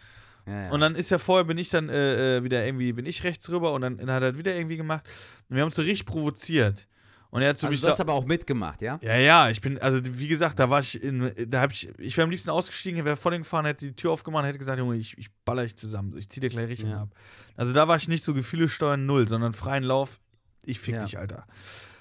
[0.46, 0.70] Ja, ja.
[0.70, 3.48] Und dann ist ja vorher, bin ich dann äh, äh, wieder irgendwie, bin ich rechts
[3.50, 5.04] rüber und dann hat er wieder irgendwie gemacht.
[5.48, 6.88] Und wir haben uns so richtig provoziert.
[7.32, 8.98] Und er hat so also mich du hast aber auch mitgemacht, ja?
[9.00, 12.14] Ja, ja, ich bin, also wie gesagt, da war ich in, da habe ich, ich
[12.18, 14.96] wäre am liebsten ausgestiegen, wäre vor den gefahren, hätte die Tür aufgemacht, hätte gesagt, Junge,
[14.96, 17.02] ich, ich baller dich zusammen, ich zieh dir gleich richtig Ja.
[17.04, 17.08] ab.
[17.56, 20.20] Also da war ich nicht so Gefühle steuern null, sondern freien Lauf,
[20.62, 21.04] ich fick Ja.
[21.04, 21.46] dich, Alter.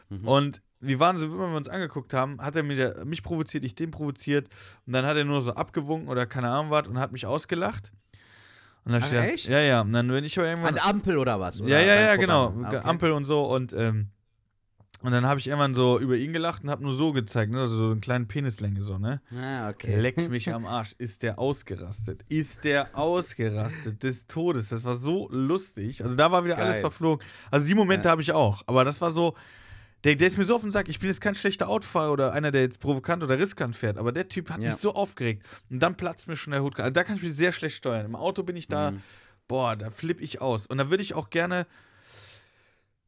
[0.10, 0.28] Mhm.
[0.28, 3.74] Und wir waren so, wenn wir uns angeguckt haben, hat er mich, mich provoziert, ich
[3.74, 4.50] den provoziert
[4.86, 7.94] und dann hat er nur so abgewunken oder keine Ahnung was und hat mich ausgelacht.
[8.84, 9.48] Und dann hab Ach, ich gedacht, echt?
[9.48, 11.62] Ja, ja, und dann bin ich aber irgendwann An Ampel oder was?
[11.62, 12.50] Oder ja, ja, ja, genau.
[12.64, 12.82] Ah, okay.
[12.84, 14.10] Ampel und so und ähm,
[15.02, 17.60] und dann habe ich irgendwann so über ihn gelacht und habe nur so gezeigt, ne?
[17.62, 19.22] also so eine kleine Penislänge so, ne?
[19.36, 20.00] Ah, okay.
[20.00, 20.94] Leck mich am Arsch.
[20.98, 22.24] Ist der ausgerastet?
[22.30, 24.70] Ist der ausgerastet des Todes?
[24.70, 26.04] Das war so lustig.
[26.04, 26.82] Also da war wieder alles Geil.
[26.82, 27.26] verflogen.
[27.50, 28.12] Also die Momente Ja.
[28.12, 28.64] habe ich auch.
[28.68, 29.36] Aber das war so,
[30.04, 30.90] der, der ist mir so auf den Sack.
[30.90, 33.98] Ich bin jetzt kein schlechter Autofahrer oder einer, der jetzt provokant oder riskant fährt.
[33.98, 34.70] Aber der Typ hat Ja.
[34.70, 35.46] mich so aufgeregt.
[35.70, 36.80] Und dann platzt mir schon der Hut.
[36.80, 38.06] Also da kann ich mich sehr schlecht steuern.
[38.06, 39.02] Im Auto bin ich da, Mhm.
[39.48, 40.66] boah, da flippe ich aus.
[40.68, 41.68] Und da würde ich auch gerne,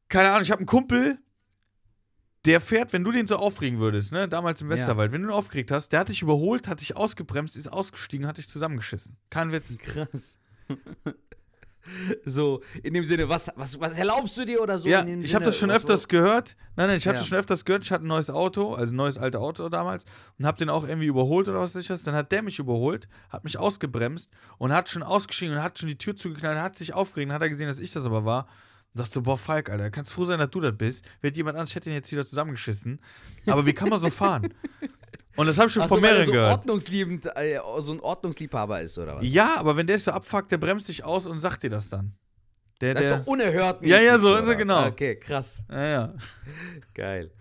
[0.09, 1.17] keine Ahnung, ich habe einen Kumpel,
[2.45, 4.73] der fährt, wenn du den so aufregen würdest, ne, damals im Ja.
[4.75, 8.27] Westerwald, wenn du ihn aufgeregt hast, der hat dich überholt, hat dich ausgebremst, ist ausgestiegen,
[8.27, 9.15] hat dich zusammengeschissen.
[9.29, 9.77] Kein Witz.
[9.77, 10.37] Krass.
[12.25, 14.87] so, in dem Sinne, was, was, was erlaubst du dir oder so?
[14.87, 16.55] ja, in dem ich habe das schon öfters gehört.
[16.75, 17.21] Nein, nein, ich habe Ja.
[17.21, 17.83] das schon öfters gehört.
[17.83, 20.05] Ich hatte ein neues Auto, also ein neues altes Auto damals
[20.39, 22.03] und habe den auch irgendwie überholt oder was weiß ich was.
[22.03, 25.89] Dann hat der mich überholt, hat mich ausgebremst und hat schon ausgestiegen und hat schon
[25.89, 28.47] die Tür zugeknallt, hat sich aufgeregt, hat er gesehen, dass ich das aber war.
[28.93, 31.03] Und sagst so, boah, Falk, Alter, kannst froh sein, dass du das bist.
[31.21, 32.99] Wird jemand anders, ich hätte ihn jetzt wieder zusammengeschissen.
[33.47, 34.53] Aber wie kann man so fahren?
[35.35, 36.51] Und das habe ich schon Ach von so, er mehreren so gehört.
[36.59, 39.23] ordnungsliebend, äh, so ein Ordnungsliebhaber ist, oder was?
[39.27, 41.89] Ja, aber wenn der ist so abfuckt, der bremst dich aus und sagt dir das
[41.89, 42.13] dann.
[42.81, 43.83] Der, Das ist der, doch unerhört.
[43.83, 44.75] Ja, ja, so ist er genau.
[44.75, 45.63] Ah, Okay, krass.
[45.71, 46.13] ja, ja.
[46.93, 47.31] Geil.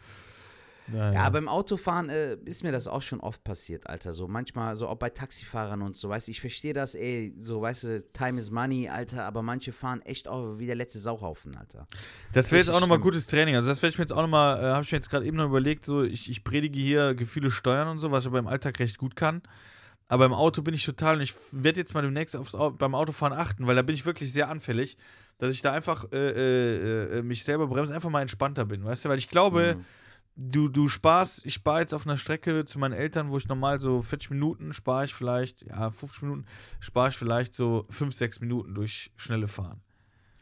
[0.93, 4.13] Ja, Ja, beim Autofahren äh, ist mir das auch schon oft passiert, Alter.
[4.13, 7.63] So manchmal, so auch bei Taxifahrern und so, weißt du, ich verstehe das, ey, so,
[7.63, 11.57] weißt du, Time is Money, Alter, aber manche fahren echt auch wie der letzte Sauhaufen,
[11.57, 11.87] Alter.
[12.33, 13.55] Das wäre jetzt auch nochmal gutes Training.
[13.57, 15.37] Also das werde ich mir jetzt auch nochmal, äh, habe ich mir jetzt gerade eben
[15.37, 18.47] noch überlegt, so ich, ich predige hier Gefühle steuern und so, was ich aber im
[18.47, 19.43] Alltag recht gut kann.
[20.09, 22.95] Aber im Auto bin ich total und ich werde jetzt mal demnächst aufs, Au- beim
[22.95, 24.99] Autofahren achten, weil da bin ich wirklich sehr anfällig,
[25.39, 29.05] dass ich da einfach äh, äh, äh, mich selber bremse, einfach mal entspannter bin, weißt
[29.07, 29.09] du?
[29.09, 29.85] Weil ich glaube, Mhm.
[30.37, 33.81] Du, du sparst, ich spare jetzt auf einer Strecke zu meinen Eltern, wo ich normal
[33.81, 36.47] so 40 Minuten spare ich vielleicht, ja, 50 Minuten,
[36.81, 39.81] spare ich vielleicht so 5, 6 Minuten durch schnelle Fahren.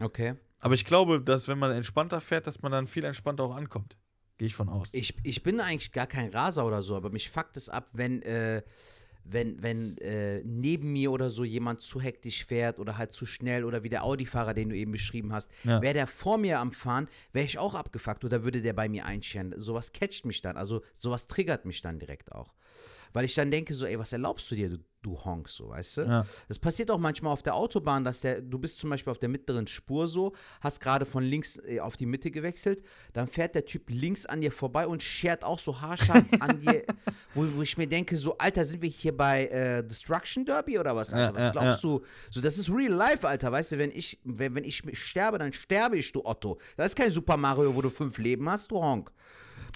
[0.01, 0.35] Okay.
[0.61, 3.97] Aber ich glaube, dass wenn man entspannter fährt, dass man dann viel entspannter auch ankommt.
[4.39, 4.91] Gehe ich von aus.
[4.93, 8.23] Ich, ich bin eigentlich gar kein Raser oder so, aber mich fuckt es ab, wenn,
[8.23, 8.63] äh,
[9.33, 13.65] wenn, wenn äh, neben mir oder so jemand zu hektisch fährt oder halt zu schnell
[13.65, 15.51] oder wie der Audi-Fahrer, den du eben beschrieben hast.
[15.65, 15.81] Ja.
[15.83, 19.07] Wäre der vor mir am Fahren, wäre ich auch abgefuckt oder würde der bei mir
[19.07, 19.55] einscheren.
[19.57, 22.55] Sowas catcht mich dann, also sowas triggert mich dann direkt auch.
[23.13, 25.97] Weil ich dann denke so, ey, was erlaubst du dir, du, du Honk, so, weißt
[25.99, 26.03] du?
[26.03, 26.27] Ja.
[26.49, 29.29] Das passiert auch manchmal auf der Autobahn, dass der, du bist zum Beispiel auf der
[29.29, 32.83] mittleren Spur so, hast gerade von links äh, auf die Mitte gewechselt,
[33.13, 36.85] dann fährt der Typ links an dir vorbei und schert auch so haarscharf an dir,
[37.35, 40.95] wo, wo ich mir denke, so, Alter, sind wir hier bei äh, Destruction Derby oder
[40.95, 41.13] was?
[41.13, 41.27] Alter?
[41.27, 42.03] Ja, was ja, glaubst du?
[42.31, 45.53] So, das ist real life, Alter, weißt du, wenn ich, wenn, wenn ich sterbe, dann
[45.53, 46.59] sterbe ich, du Otto.
[46.77, 49.11] Das ist kein Super Mario, wo du fünf Leben hast, du Honk.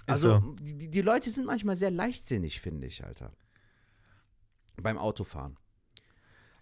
[0.06, 0.54] Also, so.
[0.60, 3.32] die, die- Leute sind manchmal sehr leichtsinnig, finde ich, Alter.
[4.76, 5.56] Beim Autofahren.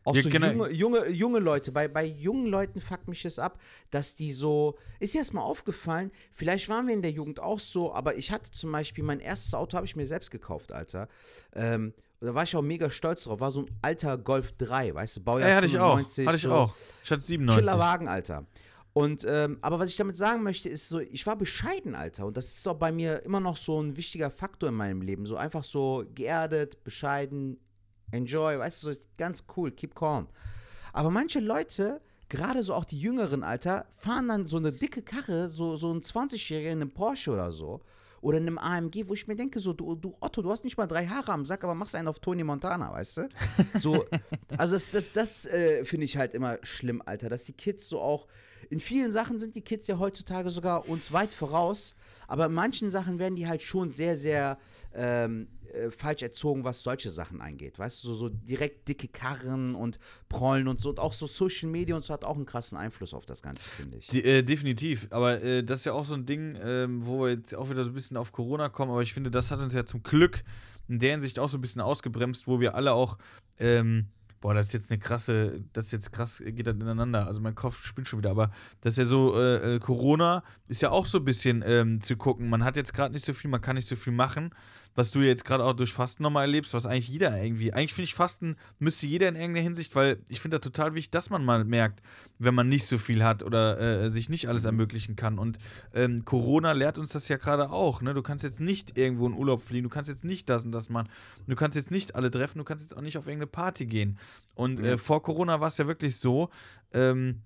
[0.05, 0.49] Auch Ja, so genau.
[0.49, 4.76] junge, junge, junge Leute, bei, bei jungen Leuten fuckt mich das ab, dass die so,
[4.99, 8.32] ist dir erst mal aufgefallen, vielleicht waren wir in der Jugend auch so, aber ich
[8.32, 11.09] hatte zum Beispiel, mein erstes Auto habe ich mir selbst gekauft, Alter.
[11.55, 15.18] Ähm, da war ich auch mega stolz drauf, war so ein alter Golf 3, weißt
[15.18, 15.93] du, Baujahr Ja, hatte ich auch.
[15.97, 16.53] 95, Hatte ich so.
[16.53, 16.74] auch.
[17.05, 17.61] Ich hatte 97.
[17.64, 18.45] Killerwagen, Alter.
[18.95, 22.26] Und, ähm, aber was ich damit sagen möchte, ist so, ich war bescheiden, Alter.
[22.26, 25.24] Und das ist auch bei mir immer noch so ein wichtiger Faktor in meinem Leben.
[25.24, 27.59] So einfach so geerdet, bescheiden,
[28.11, 30.28] enjoy, weißt du, so ganz cool, keep calm.
[30.93, 35.49] Aber manche Leute, gerade so auch die Jüngeren, Alter, fahren dann so eine dicke Karre,
[35.49, 37.80] so, so ein 20-Jähriger in einem Porsche oder so.
[38.20, 40.76] Oder in einem AMG, wo ich mir denke, so, du, du Otto, du hast nicht
[40.76, 43.28] mal drei Haare am Sack, aber machst einen auf Tony Montana, weißt du?
[43.80, 44.05] So,
[44.57, 48.01] also das, das, das äh, finde ich halt immer schlimm, Alter, dass die Kids so
[48.01, 48.28] auch,
[48.73, 51.95] in vielen Sachen sind die Kids ja heutzutage sogar uns weit voraus,
[52.27, 54.59] aber in manchen Sachen werden die halt schon sehr, sehr
[54.95, 57.79] ähm, äh, falsch erzogen, was solche Sachen angeht.
[57.79, 59.99] Weißt du, so, so direkt dicke Karren und
[60.31, 60.89] Prollen und so.
[60.89, 63.68] Und auch so Social Media und so hat auch einen krassen Einfluss auf das Ganze,
[63.68, 64.07] finde ich.
[64.07, 65.07] Die, äh, definitiv.
[65.11, 67.85] Aber äh, das ist ja auch so ein Ding, ähm, wo wir jetzt auch wieder
[67.85, 68.91] so ein bisschen auf Corona kommen.
[68.91, 70.45] Aber ich finde, das hat uns ja zum Glück
[70.89, 73.18] in der Hinsicht auch so ein bisschen ausgebremst, wo wir alle auch.
[73.59, 74.07] Ähm,
[74.43, 77.26] boah, das ist jetzt eine krasse, das ist jetzt krass, geht das ineinander.
[77.26, 78.30] Also mein Kopf spinnt schon wieder.
[78.30, 78.51] Aber
[78.82, 82.16] das ist ja so, äh, äh, Corona ist ja auch so ein bisschen ähm, zu
[82.16, 82.51] gucken.
[82.51, 84.51] Man hat jetzt gerade nicht so viel, man kann nicht so viel machen.
[84.95, 88.05] Was du jetzt gerade auch durch Fasten nochmal erlebst, was eigentlich jeder irgendwie, eigentlich finde
[88.05, 91.45] ich Fasten müsste jeder in irgendeiner Hinsicht, weil ich finde das total wichtig, dass man
[91.45, 92.03] mal merkt,
[92.38, 95.38] wenn man nicht so viel hat oder äh, sich nicht alles ermöglichen kann.
[95.38, 95.59] Und
[95.95, 98.03] ähm, Corona lehrt uns das ja gerade auch.
[98.03, 98.14] Ne?
[98.14, 100.90] Du kannst jetzt nicht irgendwo in Urlaub fliegen, du kannst jetzt nicht das und das
[100.90, 101.09] machen,
[101.47, 104.18] du kannst jetzt nicht alle treffen, du kannst jetzt auch nicht auf irgendeine Party gehen.
[104.55, 106.51] Und äh, vor Corona war es ja wirklich so,
[106.93, 107.43] ähm,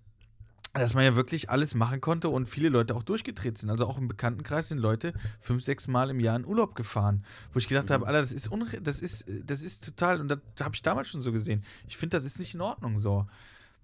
[0.78, 3.70] dass man ja wirklich alles machen konnte und viele Leute auch durchgedreht sind.
[3.70, 7.24] Also auch im Bekanntenkreis sind Leute fünf, sechs Mal im Jahr in Urlaub gefahren.
[7.52, 8.50] Wo ich gedacht habe, Alter, das ist,
[8.82, 11.62] das ist, das ist total, und das habe ich damals schon so gesehen.
[11.88, 13.26] Ich finde, das ist nicht in Ordnung so.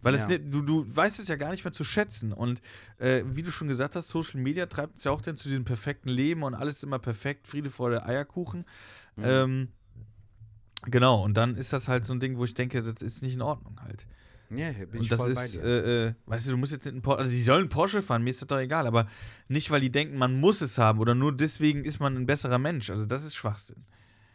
[0.05, 0.21] Weil Ja.
[0.23, 2.33] es, nicht- du, du weißt es ja gar nicht mehr zu schätzen.
[2.33, 2.61] Und
[2.99, 5.65] äh, wie du schon gesagt hast, Social Media treibt es ja auch dann zu diesem
[5.65, 8.65] perfekten Leben und alles immer perfekt, Friede, Freude, Eierkuchen.
[9.15, 9.25] Mhm.
[9.25, 9.69] Ähm,
[10.87, 13.35] genau, und dann ist das halt so ein Ding, wo ich denke, das ist nicht
[13.35, 14.07] in Ordnung halt.
[14.55, 15.65] Ja, bin Und ich das voll bei ist, dir.
[15.65, 18.23] äh, äh, weißt du, du musst jetzt nicht einen Porsche, also die sollen Porsche fahren,
[18.23, 19.09] mir ist das doch egal, aber
[19.49, 22.59] nicht, weil die denken, man muss es haben oder nur deswegen ist man ein besserer
[22.59, 22.91] Mensch.
[22.91, 23.85] Also das ist Schwachsinn.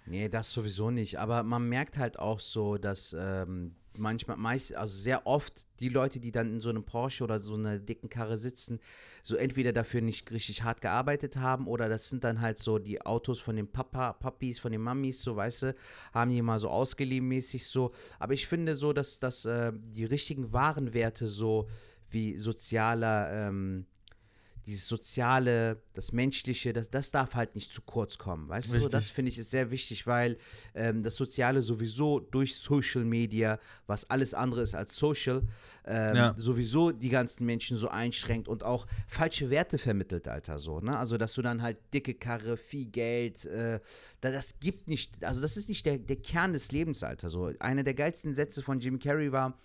[0.06, 1.20] Nee, das sowieso nicht.
[1.20, 6.20] Aber man merkt halt auch so, dass ähm, manchmal, meist, also sehr oft die Leute,
[6.20, 8.80] die dann in so einem Porsche oder so einer dicken Karre sitzen,
[9.28, 13.02] so entweder dafür nicht richtig hart gearbeitet haben oder das sind dann halt so die
[13.02, 15.76] Autos von den Papa, Papis, von den Mamis, so weißt du,
[16.14, 17.92] haben die mal so ausgeliehen mäßig so.
[18.20, 21.68] Aber ich finde so, dass, dass äh, die richtigen Warenwerte so
[22.10, 23.86] wie sozialer, ähm,
[24.68, 28.48] dieses Soziale, das Menschliche, das, das darf halt nicht zu kurz kommen.
[28.50, 28.92] Weißt du, Richtig.
[28.92, 30.38] das finde ich ist sehr wichtig, weil
[30.76, 35.42] ähm, das Soziale sowieso durch Social Media, was alles andere ist als Social,
[35.86, 36.36] ähm, Ja.
[36.38, 40.98] sowieso die ganzen Menschen so einschränkt und auch falsche Werte vermittelt, Alter, so, ne?
[40.98, 43.80] Also, dass du dann halt dicke Karre, viel Geld, äh,
[44.22, 47.52] da- das gibt nicht, also das ist nicht der, der Kern des Lebens, Alter, so.
[47.60, 49.58] Einer der geilsten Sätze von Jim Carrey war,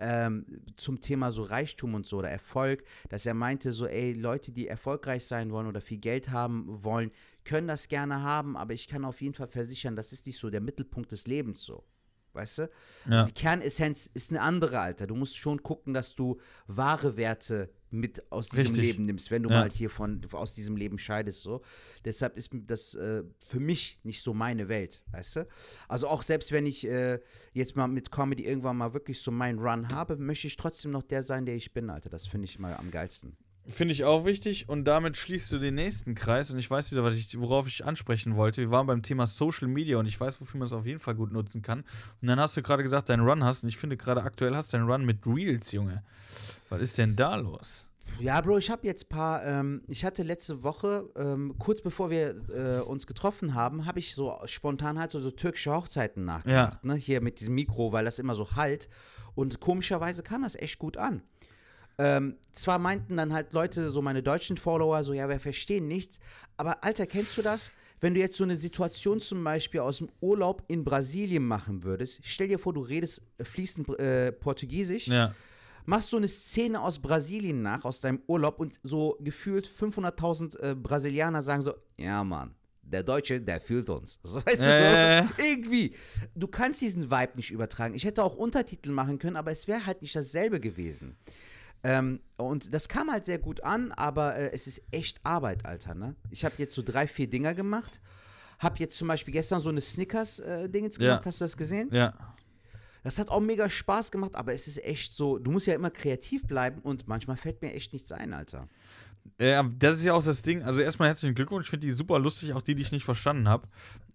[0.00, 0.44] ähm,
[0.76, 4.66] zum Thema so Reichtum und so oder Erfolg, dass er meinte so, ey, Leute, die
[4.66, 7.10] erfolgreich sein wollen oder viel Geld haben wollen,
[7.44, 10.50] können das gerne haben, aber ich kann auf jeden Fall versichern, das ist nicht so
[10.50, 11.84] der Mittelpunkt des Lebens so.
[12.32, 12.62] Weißt du?
[12.62, 13.12] Ja.
[13.12, 15.06] Also die Kernessenz ist eine andere, Alter.
[15.06, 18.82] Du musst schon gucken, dass du wahre Werte mit aus diesem Richtig.
[18.82, 19.60] Leben nimmst, wenn du Ja.
[19.60, 21.42] mal hier von aus diesem Leben scheidest.
[21.42, 21.62] So.
[22.04, 25.46] Deshalb ist das äh, für mich nicht so meine Welt, weißt du?
[25.88, 27.18] Also auch selbst wenn ich äh,
[27.52, 31.02] jetzt mal mit Comedy irgendwann mal wirklich so meinen Run habe, möchte ich trotzdem noch
[31.02, 32.10] der sein, der ich bin, Alter.
[32.10, 33.36] Das finde ich mal am geilsten.
[33.66, 37.04] Finde ich auch wichtig und damit schließt du den nächsten Kreis und ich weiß wieder,
[37.04, 38.62] was ich, worauf ich ansprechen wollte.
[38.62, 41.14] Wir waren beim Thema Social Media und ich weiß, wofür man es auf jeden Fall
[41.14, 41.84] gut nutzen kann.
[42.20, 44.72] Und dann hast du gerade gesagt, deinen Run hast und ich finde gerade aktuell hast
[44.72, 46.02] du einen Run mit Reels, Junge.
[46.68, 47.86] Was ist denn da los?
[48.18, 52.36] Ja, Bro, ich habe jetzt paar, ähm, ich hatte letzte Woche, ähm, kurz bevor wir
[52.50, 56.94] äh, uns getroffen haben, habe ich so spontan halt so, so türkische Hochzeiten nachgemacht, ne?
[56.94, 58.88] Hier mit diesem Mikro, weil das immer so halt.
[59.34, 61.22] Und komischerweise kam das echt gut an.
[62.02, 66.18] Ähm, zwar meinten dann halt Leute, so meine deutschen Follower, so, ja, wir verstehen nichts,
[66.56, 67.70] aber Alter, kennst du das?
[68.00, 72.20] Wenn du jetzt so eine Situation zum Beispiel aus dem Urlaub in Brasilien machen würdest,
[72.22, 75.34] stell dir vor, du redest fließend äh, Portugiesisch, Ja.
[75.84, 80.74] machst so eine Szene aus Brasilien nach, aus deinem Urlaub und so gefühlt 500.000 äh,
[80.74, 84.18] Brasilianer sagen so, ja Mann, der Deutsche, der fühlt uns.
[84.22, 85.22] So, weißt du, Äh.
[85.24, 85.94] so, irgendwie.
[86.34, 87.92] Du kannst diesen Vibe nicht übertragen.
[87.94, 91.16] Ich hätte auch Untertitel machen können, aber es wäre halt nicht dasselbe gewesen.
[91.82, 95.94] Ähm, und das kam halt sehr gut an, aber äh, es ist echt Arbeit, Alter,
[95.94, 96.14] ne?
[96.30, 98.00] Ich habe jetzt so drei, vier Dinger gemacht.
[98.58, 101.06] Hab jetzt zum Beispiel gestern so eine Snickers-Dingens Ja.
[101.12, 101.88] gemacht, hast du das gesehen?
[101.92, 102.12] Ja.
[103.02, 105.90] Das hat auch mega Spaß gemacht, aber es ist echt so, du musst ja immer
[105.90, 108.68] kreativ bleiben und manchmal fällt mir echt nichts ein, Alter.
[109.38, 110.62] Äh, das ist ja auch das Ding.
[110.62, 111.66] Also erstmal herzlichen Glückwunsch.
[111.66, 113.66] Ich finde die super lustig, auch die, die ich nicht verstanden habe.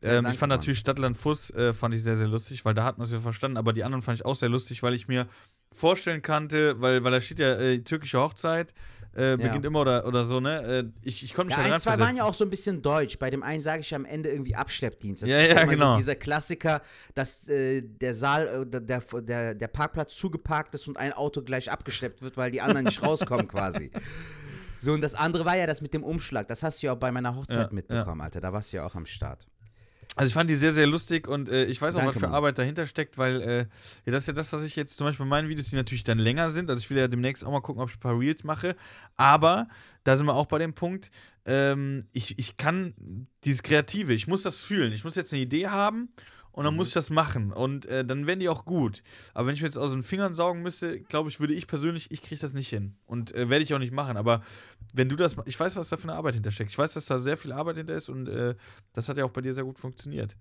[0.03, 0.59] Ja, Ähm, danke, ich fand Mann.
[0.59, 3.20] natürlich Stadtland Fuß äh, fand ich sehr, sehr lustig, weil da hat man es ja
[3.20, 3.57] verstanden.
[3.57, 5.28] Aber die anderen fand ich auch sehr lustig, weil ich mir
[5.76, 8.74] vorstellen kannte, weil, weil da steht ja äh, türkische Hochzeit,
[9.14, 10.62] äh, beginnt immer oder, oder so, ne?
[10.62, 12.82] Äh, ich, ich konnte mich Ja, halt ein, zwei waren ja auch so ein bisschen
[12.82, 13.18] deutsch.
[13.18, 15.24] Bei dem einen sage ich am Ende irgendwie Abschleppdienst.
[15.24, 15.92] Das Ja, ist ja, immer genau.
[15.94, 16.82] so dieser Klassiker,
[17.14, 21.72] dass äh, der Saal, äh, der, der, der Parkplatz zugeparkt ist und ein Auto gleich
[21.72, 23.90] abgeschleppt wird, weil die anderen nicht rauskommen quasi.
[24.78, 26.48] So, und das andere war ja das mit dem Umschlag.
[26.50, 28.42] Das hast du ja auch bei meiner Hochzeit Ja, mitbekommen, Alter.
[28.42, 29.48] Da warst du ja auch am Start.
[30.16, 32.28] Also ich fand die sehr, sehr lustig und äh, ich weiß auch, Danke, was für
[32.28, 32.36] Mann.
[32.36, 33.57] Arbeit dahinter steckt, weil äh,
[34.05, 36.05] ja, das ist ja das, was ich jetzt zum Beispiel bei meinen Videos, die natürlich
[36.05, 36.70] dann länger sind.
[36.70, 38.76] Also ich will ja demnächst auch mal gucken, ob ich ein paar Reels mache.
[39.18, 39.68] Aber
[40.03, 41.11] da sind wir auch bei dem Punkt,
[41.45, 42.93] ähm, ich, ich kann
[43.43, 44.93] dieses Kreative, ich muss das fühlen.
[44.93, 46.09] Ich muss jetzt eine Idee haben
[46.56, 47.51] und dann muss ich das machen.
[47.51, 49.03] Und äh, dann werden die auch gut.
[49.34, 52.10] Aber wenn ich mir jetzt aus den Fingern saugen müsste, glaube ich, würde ich persönlich,
[52.12, 52.95] ich kriege das nicht hin.
[53.06, 54.16] Und äh, werde ich auch nicht machen.
[54.16, 54.41] Aber
[54.93, 56.72] wenn du das, ich weiß, was da für eine Arbeit hintersteckt.
[56.72, 58.56] Ich weiß, dass da sehr viel Arbeit hinter ist und äh,
[58.93, 60.38] das hat ja auch bei dir sehr gut funktioniert.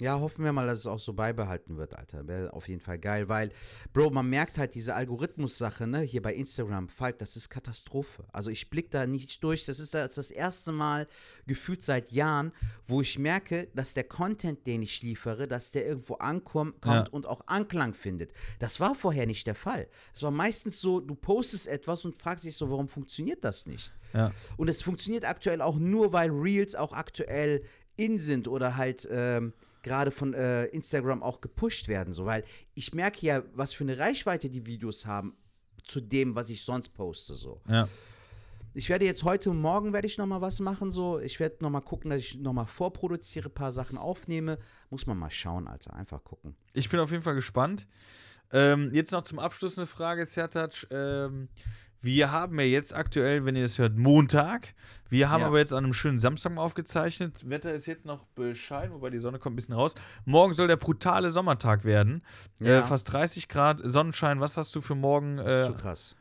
[0.00, 2.26] Ja, hoffen wir mal, dass es auch so beibehalten wird, Alter.
[2.28, 3.50] Wäre auf jeden Fall geil, weil,
[3.92, 8.24] Bro, man merkt halt diese Algorithmus-Sache, ne, hier bei Instagram, Falk, das ist Katastrophe.
[8.32, 9.64] Also ich blick da nicht durch.
[9.64, 11.06] Das ist das, das erste Mal
[11.46, 12.52] gefühlt seit Jahren,
[12.86, 17.04] wo ich merke, dass der Content, den ich liefere, dass der irgendwo ankommt Ja.
[17.10, 18.32] und auch Anklang findet.
[18.60, 19.88] Das war vorher nicht der Fall.
[20.14, 23.92] Es war meistens so, du postest etwas und fragst dich so, warum funktioniert das nicht?
[24.14, 24.32] Ja.
[24.56, 27.62] Und es funktioniert aktuell auch nur, weil Reels auch aktuell
[27.96, 29.52] in sind oder halt ähm,
[29.82, 32.12] gerade von äh, Instagram auch gepusht werden.
[32.12, 35.36] So, weil ich merke ja, was für eine Reichweite die Videos haben
[35.82, 37.34] zu dem, was ich sonst poste.
[37.34, 37.60] So.
[37.68, 37.88] Ja.
[38.74, 40.90] Ich werde jetzt heute morgen werde ich noch mal was machen.
[40.90, 41.18] So.
[41.18, 44.58] Ich werde noch mal gucken, dass ich noch mal vorproduziere, ein paar Sachen aufnehme.
[44.90, 45.94] Muss man mal schauen, Alter.
[45.94, 46.54] Einfach gucken.
[46.74, 47.86] Ich bin auf jeden Fall gespannt.
[48.52, 50.86] Ähm, jetzt noch zum Abschluss eine Frage, Sertac.
[50.90, 51.48] Ähm,
[52.00, 54.74] wir haben ja jetzt aktuell, wenn ihr das hört, Montag.
[55.08, 55.46] Wir haben Ja.
[55.46, 57.48] aber jetzt an einem schönen Samstag aufgezeichnet.
[57.48, 59.94] Wetter ist jetzt noch bescheiden, wobei die Sonne kommt ein bisschen raus.
[60.24, 62.22] Morgen soll der brutale Sommertag werden.
[62.60, 62.80] Ja.
[62.80, 64.40] Äh, fast 30 Grad, Sonnenschein.
[64.40, 65.38] Was hast du für morgen?
[65.38, 66.14] Äh, so krass.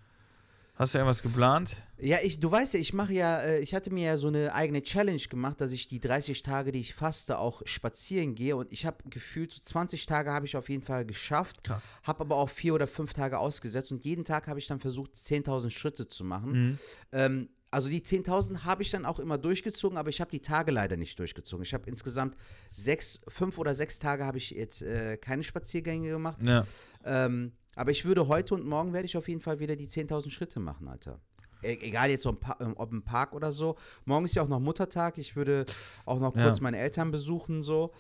[0.77, 1.75] Hast du irgendwas geplant?
[1.99, 4.53] Ja, ich, du weißt ja, ich mache ja, äh, ich hatte mir ja so eine
[4.53, 8.71] eigene Challenge gemacht, dass ich die 30 Tage, die ich faste, auch spazieren gehe und
[8.71, 11.63] ich habe gefühlt, so 20 Tage habe ich auf jeden Fall geschafft.
[11.63, 11.95] Krass.
[12.03, 15.15] Habe aber auch vier oder fünf Tage ausgesetzt und jeden Tag habe ich dann versucht,
[15.15, 16.51] 10.000 Schritte zu machen.
[16.51, 16.79] Mhm.
[17.11, 20.71] Ähm, also die 10.000 habe ich dann auch immer durchgezogen, aber ich habe die Tage
[20.71, 21.63] leider nicht durchgezogen.
[21.63, 22.37] Ich habe insgesamt
[22.71, 26.41] sechs, fünf oder sechs Tage habe ich jetzt äh, keine Spaziergänge gemacht.
[26.43, 26.65] Ja.
[27.03, 30.29] Ähm, aber ich würde heute und morgen werde ich auf jeden Fall wieder die 10.000
[30.31, 31.19] Schritte machen, Alter.
[31.63, 33.77] E egal jetzt ob, ähm, ob im Park oder so.
[34.05, 35.17] Morgen ist ja auch noch Muttertag.
[35.17, 35.65] Ich würde
[36.05, 36.43] auch noch Ja.
[36.43, 37.91] kurz meine Eltern besuchen, so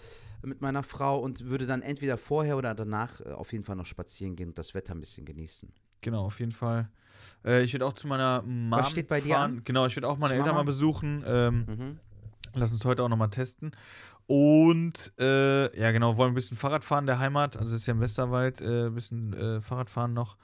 [0.43, 3.87] mit meiner Frau und würde dann entweder vorher oder danach äh, auf jeden Fall noch
[3.87, 5.73] spazieren gehen und das Wetter ein bisschen genießen.
[6.01, 6.89] Genau, auf jeden Fall.
[7.43, 9.63] Äh, ich werde auch zu meiner Mom steht bei dir an?
[9.63, 10.59] Genau, ich werde auch meine Zu Eltern Mama?
[10.59, 11.23] mal besuchen.
[11.25, 11.99] Ähm, Mhm.
[12.53, 13.71] Lass uns heute auch nochmal testen.
[14.27, 17.55] Und äh, ja, genau, wollen ein bisschen Fahrrad fahren der Heimat.
[17.57, 20.37] Also es ist ja im Westerwald, äh, ein bisschen äh, Fahrrad fahren noch.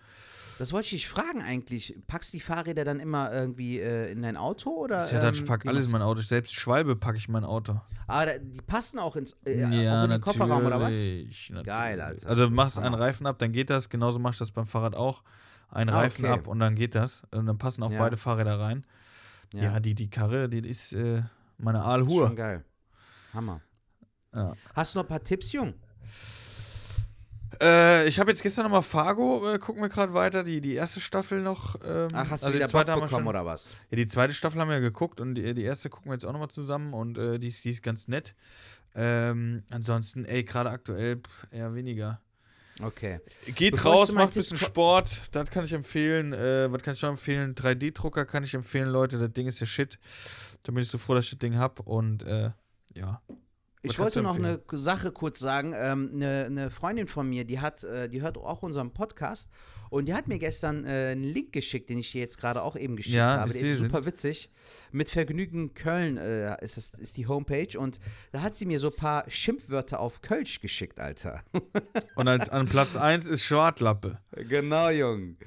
[0.59, 1.95] Das wollte ich dich fragen eigentlich.
[2.07, 4.97] Packst du die Fahrräder dann immer irgendwie äh, in dein Auto oder?
[4.97, 6.21] Das ist ja dann, ich ähm, pack alles in mein Auto.
[6.21, 7.81] Selbst Schwalbe packe ich in mein Auto.
[8.07, 10.95] Ah, da, die passen auch ins äh, auch in den Kofferraum oder was?
[10.95, 11.51] natürlich.
[11.63, 12.29] Geil, Alter.
[12.29, 12.93] Also machst einen.
[12.95, 13.89] Reifen ab, dann geht das.
[13.89, 15.23] Genauso machst du das beim Fahrrad auch.
[15.69, 16.33] Einen Ah, Reifen okay.
[16.35, 17.23] ab und dann geht das.
[17.31, 17.99] Und dann passen auch Ja.
[17.99, 18.85] beide Fahrräder rein.
[19.53, 21.23] Ja, die, die Karre, die ist äh,
[21.57, 22.27] meine Das ist Aalhur.
[22.27, 22.63] schon geil.
[23.33, 23.59] Hammer.
[24.33, 24.55] Ja.
[24.73, 25.73] Hast du noch ein paar Tipps, Jung?
[27.61, 30.99] Äh, ich habe jetzt gestern nochmal Fargo, äh, gucken wir gerade weiter, die, die erste
[30.99, 31.75] Staffel noch.
[31.83, 33.75] Ähm, Ach, hast du also wieder die zweite Bock bekommen schon, oder was?
[33.89, 36.25] Ja, die zweite Staffel haben wir ja geguckt und die, die erste gucken wir jetzt
[36.25, 38.35] auch nochmal zusammen und äh, die, ist, die ist ganz nett.
[38.95, 42.19] Ähm, ansonsten, ey, gerade aktuell pff, eher weniger.
[42.81, 43.19] Okay.
[43.55, 46.33] Geht Bevor raus, macht ein bisschen Sport, das kann ich empfehlen.
[46.33, 47.53] Äh, was kann ich noch empfehlen?
[47.53, 49.99] 3D-Drucker kann ich empfehlen, Leute, das Ding ist ja shit.
[50.63, 52.49] Da bin ich so froh, dass ich das Ding hab und äh,
[52.95, 53.21] ja.
[53.85, 54.61] Ich wollte noch eine?
[54.71, 55.73] Sache kurz sagen.
[55.75, 59.49] Ähm, eine, eine Freundin von mir, die hat, äh, die hört auch unseren Podcast
[59.89, 62.75] und die hat mir gestern äh, einen Link geschickt, den ich dir jetzt gerade auch
[62.75, 63.53] eben geschickt Ja, habe.
[63.53, 64.49] Der ist super witzig.
[64.91, 67.99] Mit Vergnügen Köln äh, ist, das, ist die Homepage und
[68.31, 71.43] da hat sie mir so ein paar Schimpfwörter auf Kölsch geschickt, Alter.
[72.15, 74.19] Und als, an Platz 1 ist Schwartlappe.
[74.35, 75.37] Genau, Jung.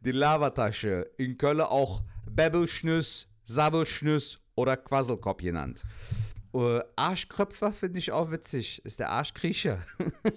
[0.00, 1.10] Die Lavatasche.
[1.16, 5.84] In Köln auch Bäbbelschnüss, Sabbelschnüss oder Quasselkopf genannt.
[6.54, 8.84] Äh, Arschkröpfer finde ich auch witzig.
[8.84, 9.78] Ist der Arschkriecher.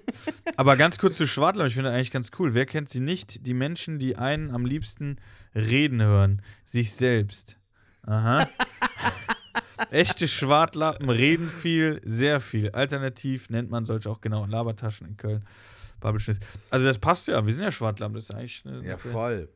[0.57, 2.53] Aber ganz kurz zu Schwartlappen, ich finde eigentlich ganz cool.
[2.53, 3.45] Wer kennt sie nicht?
[3.45, 5.17] Die Menschen, die einen am liebsten
[5.55, 6.41] reden hören.
[6.65, 7.57] Sich selbst.
[8.03, 8.47] Aha.
[9.89, 12.69] Echte Schwartlappen reden viel, sehr viel.
[12.71, 15.45] Alternativ nennt man solche auch genau Labertaschen in Köln.
[15.99, 16.39] Babbelschnitt.
[16.69, 19.49] Also das passt ja, wir sind ja Schwartlappen, das ist eigentlich eine, Ja, voll.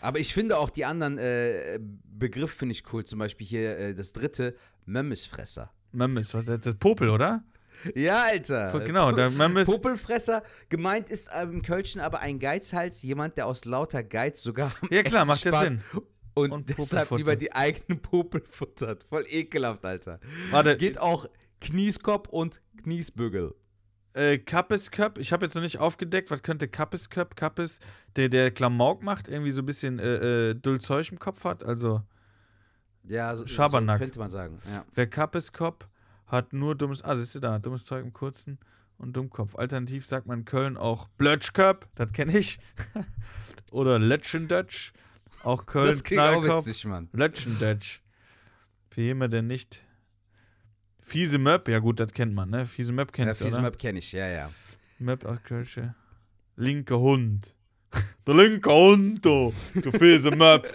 [0.00, 3.04] Aber ich finde auch die anderen äh, Begriffe finde ich cool.
[3.04, 4.54] Zum Beispiel hier äh, das dritte,
[4.86, 5.72] Mömmisfresser.
[5.92, 6.74] Memmis, was ist das?
[6.74, 7.42] Popel, oder?
[7.94, 8.80] Ja, Alter.
[8.80, 9.66] Genau, der Memmis.
[9.66, 14.72] Popelfresser, gemeint ist ähm, im Kölschen aber ein Geizhals, jemand, der aus lauter Geiz sogar
[14.80, 15.82] am Ja klar, Essen macht ja Sinn.
[16.34, 19.04] Und, Und deshalb lieber die eigenen Popel futtert.
[19.08, 20.20] Voll ekelhaft, Alter.
[20.50, 21.26] Warte, Geht auch
[21.60, 23.54] Knieskopf und Kniesbügel.
[24.14, 27.80] äh, Kappes Köp, ich habe jetzt noch nicht aufgedeckt, was könnte Kappes Köp, Kappes,
[28.16, 32.02] der der Klamauk macht, irgendwie so ein bisschen äh, äh, Dulzeug im Kopf hat, also
[33.08, 33.98] Ja, so, Schabernack.
[33.98, 34.58] so könnte man sagen.
[34.72, 34.84] Ja.
[34.94, 35.88] Wer Kappes Kopf
[36.26, 38.58] hat nur dummes, ah, siehst du da, dummes Zeug im Kurzen
[38.98, 39.56] und Dummkopf.
[39.56, 42.58] Alternativ sagt man in Köln auch Blötschköp, das kenne ich.
[43.70, 44.92] Oder Lötschendötsch,
[45.42, 46.66] auch Köln das klingt auch Knallkopf.
[46.66, 47.08] witzig, Mann.
[47.12, 48.02] Lötschendötsch.
[48.90, 49.82] Für jemanden, der nicht.
[51.00, 52.66] Fiese Möp, ja gut, das kennt man, ne?
[52.66, 53.52] Fiese Möp Ja, kennst du, oder?
[53.52, 54.50] Fiese Map kenne ich, ja, ja.
[54.98, 55.94] Möp aus Kölsche.
[56.56, 57.54] Linke Hund.
[58.26, 59.54] Der linke Konto.
[59.74, 60.66] Du fiese Möb.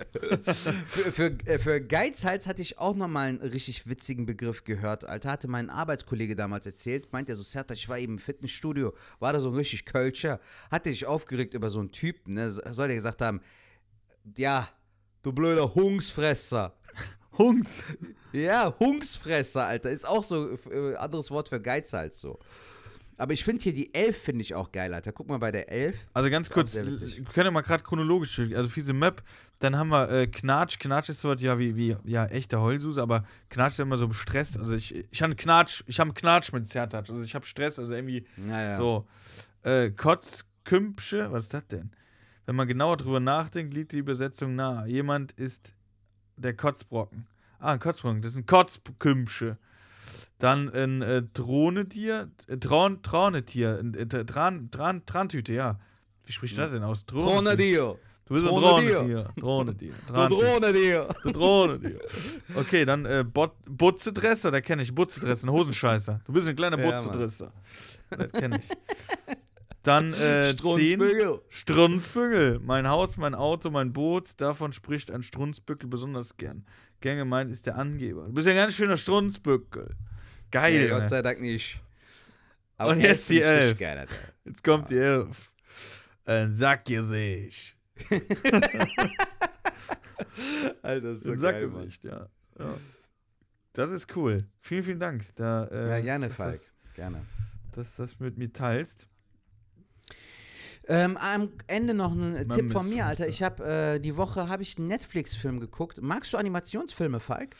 [0.87, 5.05] Für, für, äh, für Geizhals hatte ich auch nochmal einen richtig witzigen Begriff gehört.
[5.05, 7.11] Alter, hatte mein Arbeitskollege damals erzählt.
[7.11, 10.39] Meint er so, Serta, ich war eben im Fitnessstudio, war da so ein richtig Kölscher.
[10.71, 12.51] Hatte sich aufgeregt über so einen Typen, ne?
[12.51, 13.41] Soll der gesagt haben,
[14.35, 14.69] ja,
[15.21, 16.75] du blöder Hungsfresser.
[17.37, 17.83] Hungs.
[18.31, 19.91] Ja, Hungsfresser, Alter.
[19.91, 22.39] Ist auch so äh, anderes Wort für Geizhals so.
[23.17, 25.11] Aber ich finde hier die Elf finde ich auch geil, Alter.
[25.11, 26.07] Guck mal bei der Elf.
[26.13, 26.83] Also ganz kurz, wir
[27.33, 29.21] können ja mal gerade chronologisch, also fiese Map,
[29.59, 33.01] dann haben wir äh, Knatsch, Knatsch ist so was, ja, wie, wie, ja, echter Heulsuse,
[33.01, 36.51] aber Knatsch ist immer so im Stress, also ich, ich habe Knatsch, ich habe Knatsch
[36.53, 38.77] mit Zertatsch, also ich habe Stress, also irgendwie Naja.
[38.77, 39.07] so,
[39.63, 41.91] äh, Kotzkümpsche, was ist das denn?
[42.45, 44.87] Wenn man genauer drüber nachdenkt, liegt die Übersetzung nahe.
[44.87, 45.73] Jemand ist
[46.35, 47.25] der Kotzbrocken.
[47.59, 49.57] Ah, ein Kotzbrocken, das ist ein Kotzkümpsche.
[50.43, 55.79] Dann ein äh, Drohnetier, äh, Traun, Traunetier, ein äh, Tran, Tran, Trantüte, ja.
[56.25, 57.05] Wie spricht das denn aus?
[57.05, 57.97] Drohne dir.
[58.25, 58.95] Du bist ein Drohnetier.
[58.97, 59.29] Drohnetier.
[59.37, 59.93] Drohnetier.
[60.05, 60.41] Du Trantüte.
[60.41, 61.07] Drohne dir.
[61.23, 61.99] Du Drohnetier.
[62.55, 64.93] Okay, dann äh, Butzedresser, da kenne ich.
[64.93, 66.19] Butzedresser, ein Hosenscheißer.
[66.25, 66.91] Du bist ein kleiner Ja.
[66.91, 67.53] Butzedresser.
[68.09, 68.67] das kenne ich.
[69.83, 70.51] Dann äh.
[70.51, 71.39] Strunzbügel.
[71.47, 72.59] Strunzbügel.
[72.59, 74.41] Mein Haus, mein Auto, mein Boot.
[74.41, 76.65] Davon spricht ein Strunzbückel besonders gern.
[76.99, 78.25] Gern gemeint ist der Angeber.
[78.25, 79.95] Du bist ja ein ganz schöner Strunzbückel.
[80.53, 80.87] Geil.
[80.87, 80.99] Junge.
[81.01, 81.79] Gott sei Dank nicht.
[82.77, 83.77] Und jetzt die Elf.
[83.77, 84.13] Geil, Alter.
[84.45, 85.51] Jetzt kommt die Elf.
[86.25, 87.75] Ein Sackgesicht.
[90.81, 91.67] Alter, das ist so Ein geil.
[91.69, 92.27] Sackgesicht, ja.
[92.59, 92.75] ja.
[93.73, 94.37] Das ist cool.
[94.61, 95.23] Vielen, vielen Dank.
[95.35, 96.53] Da, äh, Ja, gerne, Falk.
[96.53, 97.25] das- Gerne.
[97.71, 99.07] Dass du das mit mir teilst.
[100.87, 103.27] Ähm, am Ende noch ein Man Tipp von mir, Alter.
[103.27, 103.63] Ich habe
[103.95, 105.99] äh, die Woche habe ich einen Netflix-Film geguckt.
[106.01, 107.55] Magst du Animationsfilme, Falk?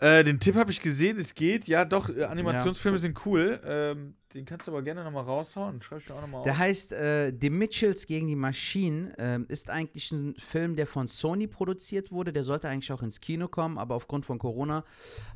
[0.00, 1.66] Äh, den Tipp habe ich gesehen, es geht.
[1.66, 3.60] Ja, doch, äh, Animationsfilme sind cool.
[3.64, 5.82] Ähm, den kannst du aber gerne nochmal raushauen.
[5.82, 6.58] Schreib ich dir auch nochmal Der auf.
[6.58, 9.12] heißt äh, The Mitchells gegen die Maschinen.
[9.18, 12.32] Ähm, ist eigentlich ein Film, der von Sony produziert wurde.
[12.32, 14.84] Der sollte eigentlich auch ins Kino kommen, aber aufgrund von Corona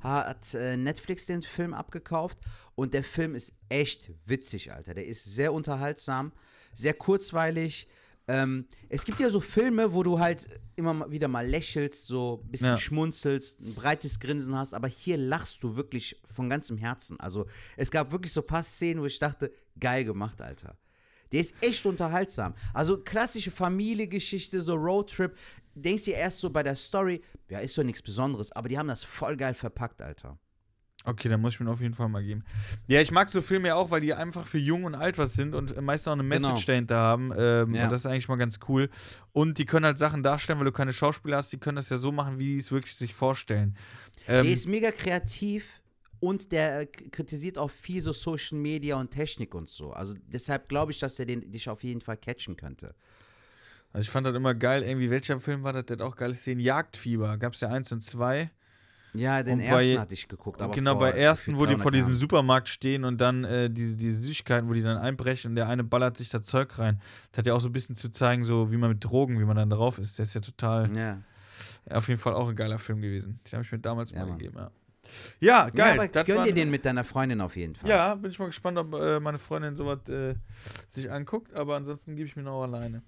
[0.01, 2.39] hat äh, Netflix den Film abgekauft.
[2.77, 4.95] Und der Film ist echt witzig, Alter.
[4.95, 6.31] Der ist sehr unterhaltsam,
[6.73, 7.89] sehr kurzweilig.
[8.29, 12.51] Ähm, es gibt ja so Filme, wo du halt immer wieder mal lächelst, so ein
[12.51, 12.77] bisschen Ja.
[12.77, 17.19] schmunzelst, ein breites Grinsen hast, aber hier lachst du wirklich von ganzem Herzen.
[17.21, 17.47] Also
[17.77, 20.77] es gab wirklich so ein paar Szenen, wo ich dachte, geil gemacht, Alter.
[21.33, 22.55] Der ist echt unterhaltsam.
[22.75, 25.37] Also klassische Familiengeschichte, so Roadtrip.
[25.75, 28.89] Denkst dir erst so bei der Story, ja, ist so nichts Besonderes, aber die haben
[28.89, 30.39] das voll geil verpackt, Alter.
[31.05, 32.45] Okay, dann muss ich mir auf jeden Fall mal geben.
[32.87, 35.35] Ja, ich mag so Filme ja auch, weil die einfach für jung und alt was
[35.35, 36.67] sind und meist auch eine Message Genau.
[36.67, 37.33] dahinter haben.
[37.37, 37.85] Ähm, Ja.
[37.85, 38.89] Und das ist eigentlich mal ganz cool.
[39.33, 41.97] Und die können halt Sachen darstellen, weil du keine Schauspieler hast, die können das ja
[41.99, 43.77] so machen, wie die es wirklich sich vorstellen.
[44.29, 45.81] Ähm, der ist mega kreativ
[46.21, 49.91] und der äh, kritisiert auch viel so Social Media und Technik und so.
[49.93, 52.95] Also deshalb glaube ich, dass er den, dich auf jeden Fall catchen könnte.
[53.93, 55.87] also ich fand das immer geil, irgendwie, welcher Film war das?
[55.87, 56.61] Der hat auch geile Szenen.
[56.61, 58.53] Jagdfieber, gab es ja eins und zwei.
[59.15, 60.63] Ja, den Und ersten bei- hatte ich geguckt.
[60.63, 62.15] Aber genau, bei ersten, wo die 300 vor diesem.
[62.15, 65.85] Supermarkt stehen und dann äh, diese, diese Süßigkeiten, wo die dann einbrechen und der eine
[65.85, 67.01] ballert sich da Zeug rein.
[67.31, 69.45] Das hat ja auch so ein bisschen zu zeigen, so wie man mit Drogen, wie
[69.45, 70.19] man dann drauf ist.
[70.19, 71.19] Der ist ja total, Ja.
[71.91, 73.39] auf jeden Fall auch ein geiler Film gewesen.
[73.47, 74.39] Den habe ich mir damals Ja, mal Mann.
[74.39, 74.71] gegeben, ja.
[75.41, 75.97] Ja, geil.
[75.97, 77.91] ja, aber gönn dir den mit deiner Freundin auf jeden Fall.
[77.91, 80.37] Ja, bin ich mal gespannt, ob äh, meine Freundin sowas äh,
[80.89, 83.03] sich anguckt, aber ansonsten gebe ich mir noch alleine.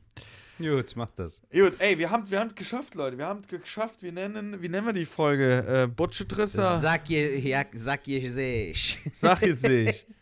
[0.59, 1.43] Gut, mach das.
[1.53, 3.19] Gut, ey, wir haben wir haben geschafft, Leute.
[3.19, 4.03] Wir haben geschafft.
[4.03, 5.67] Wir nennen, wie nennen wir die Folge?
[5.67, 6.79] Äh, Botschetrisser.
[6.79, 8.99] Sag ihr, ja, sag ihr sich.
[9.13, 10.07] Sag es sich.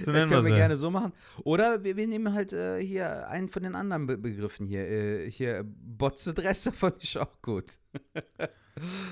[0.00, 0.56] So nennen wir können wir sie.
[0.56, 1.12] gerne so machen.
[1.44, 4.88] Oder wir, wir nehmen halt äh, hier einen von den anderen Be Begriffen hier.
[4.88, 7.78] Äh, hier, Botzedresse fand ich auch gut.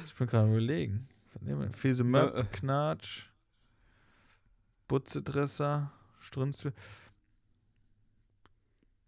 [0.07, 1.09] Ich bin gerade am überlegen.
[1.35, 1.71] Was nehmen wir?
[1.73, 2.05] Fiese.
[2.05, 3.27] Möb, Knatsch,
[4.89, 6.67] Butzedresser, Strunz.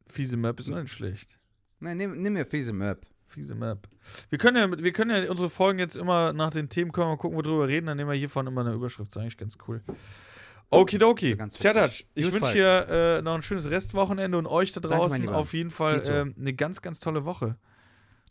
[0.07, 1.39] Fiese Möb ist auch nicht schlecht.
[1.81, 3.07] Nein, nimm, nimm mir Fiese Möb.
[3.29, 3.87] Fiese Map.
[4.31, 7.17] Wir können ja, wir können ja unsere Folgen jetzt immer nach den Themen wir mal
[7.17, 9.11] gucken, worüber wir reden, dann nehmen wir hiervon immer eine Überschrift.
[9.11, 9.83] Das ist eigentlich ganz cool.
[10.71, 11.37] Okidoki.
[11.37, 15.37] Tjatsch, ich wünsche dir äh, noch ein schönes Restwochenende und euch da Danke, draußen Lieber.
[15.37, 17.57] auf jeden Fall ähm, eine ganz, ganz tolle Woche.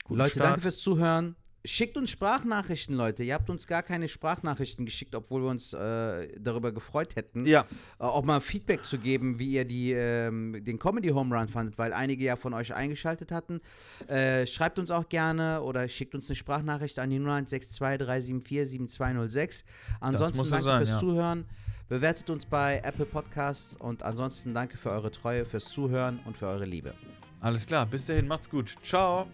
[0.03, 0.49] Guten Leute, Start.
[0.49, 1.35] danke fürs Zuhören.
[1.67, 3.23] Schickt uns Sprachnachrichten, Leute.
[3.23, 7.45] Ihr habt uns gar keine Sprachnachrichten geschickt, obwohl wir uns äh, darüber gefreut hätten.
[7.45, 7.65] Ja,
[7.99, 11.77] Äh, auch mal Feedback zu geben, wie ihr die, ähm, den Comedy Home Run fandet,
[11.77, 13.59] weil einige ja von euch eingeschaltet hatten.
[14.07, 19.63] Äh, schreibt uns auch gerne oder schickt uns eine Sprachnachricht an die 0162 374 7206.
[19.99, 20.97] Ansonsten so danke sein, fürs ja.
[20.99, 21.45] Zuhören.
[21.89, 26.47] Bewertet uns bei Apple Podcasts und ansonsten danke für eure Treue, fürs Zuhören und für
[26.47, 26.93] eure Liebe.
[27.41, 27.85] alles klar.
[27.85, 28.75] Bis dahin, macht's gut.
[28.83, 29.27] Ciao.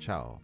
[0.00, 0.40] Ciao.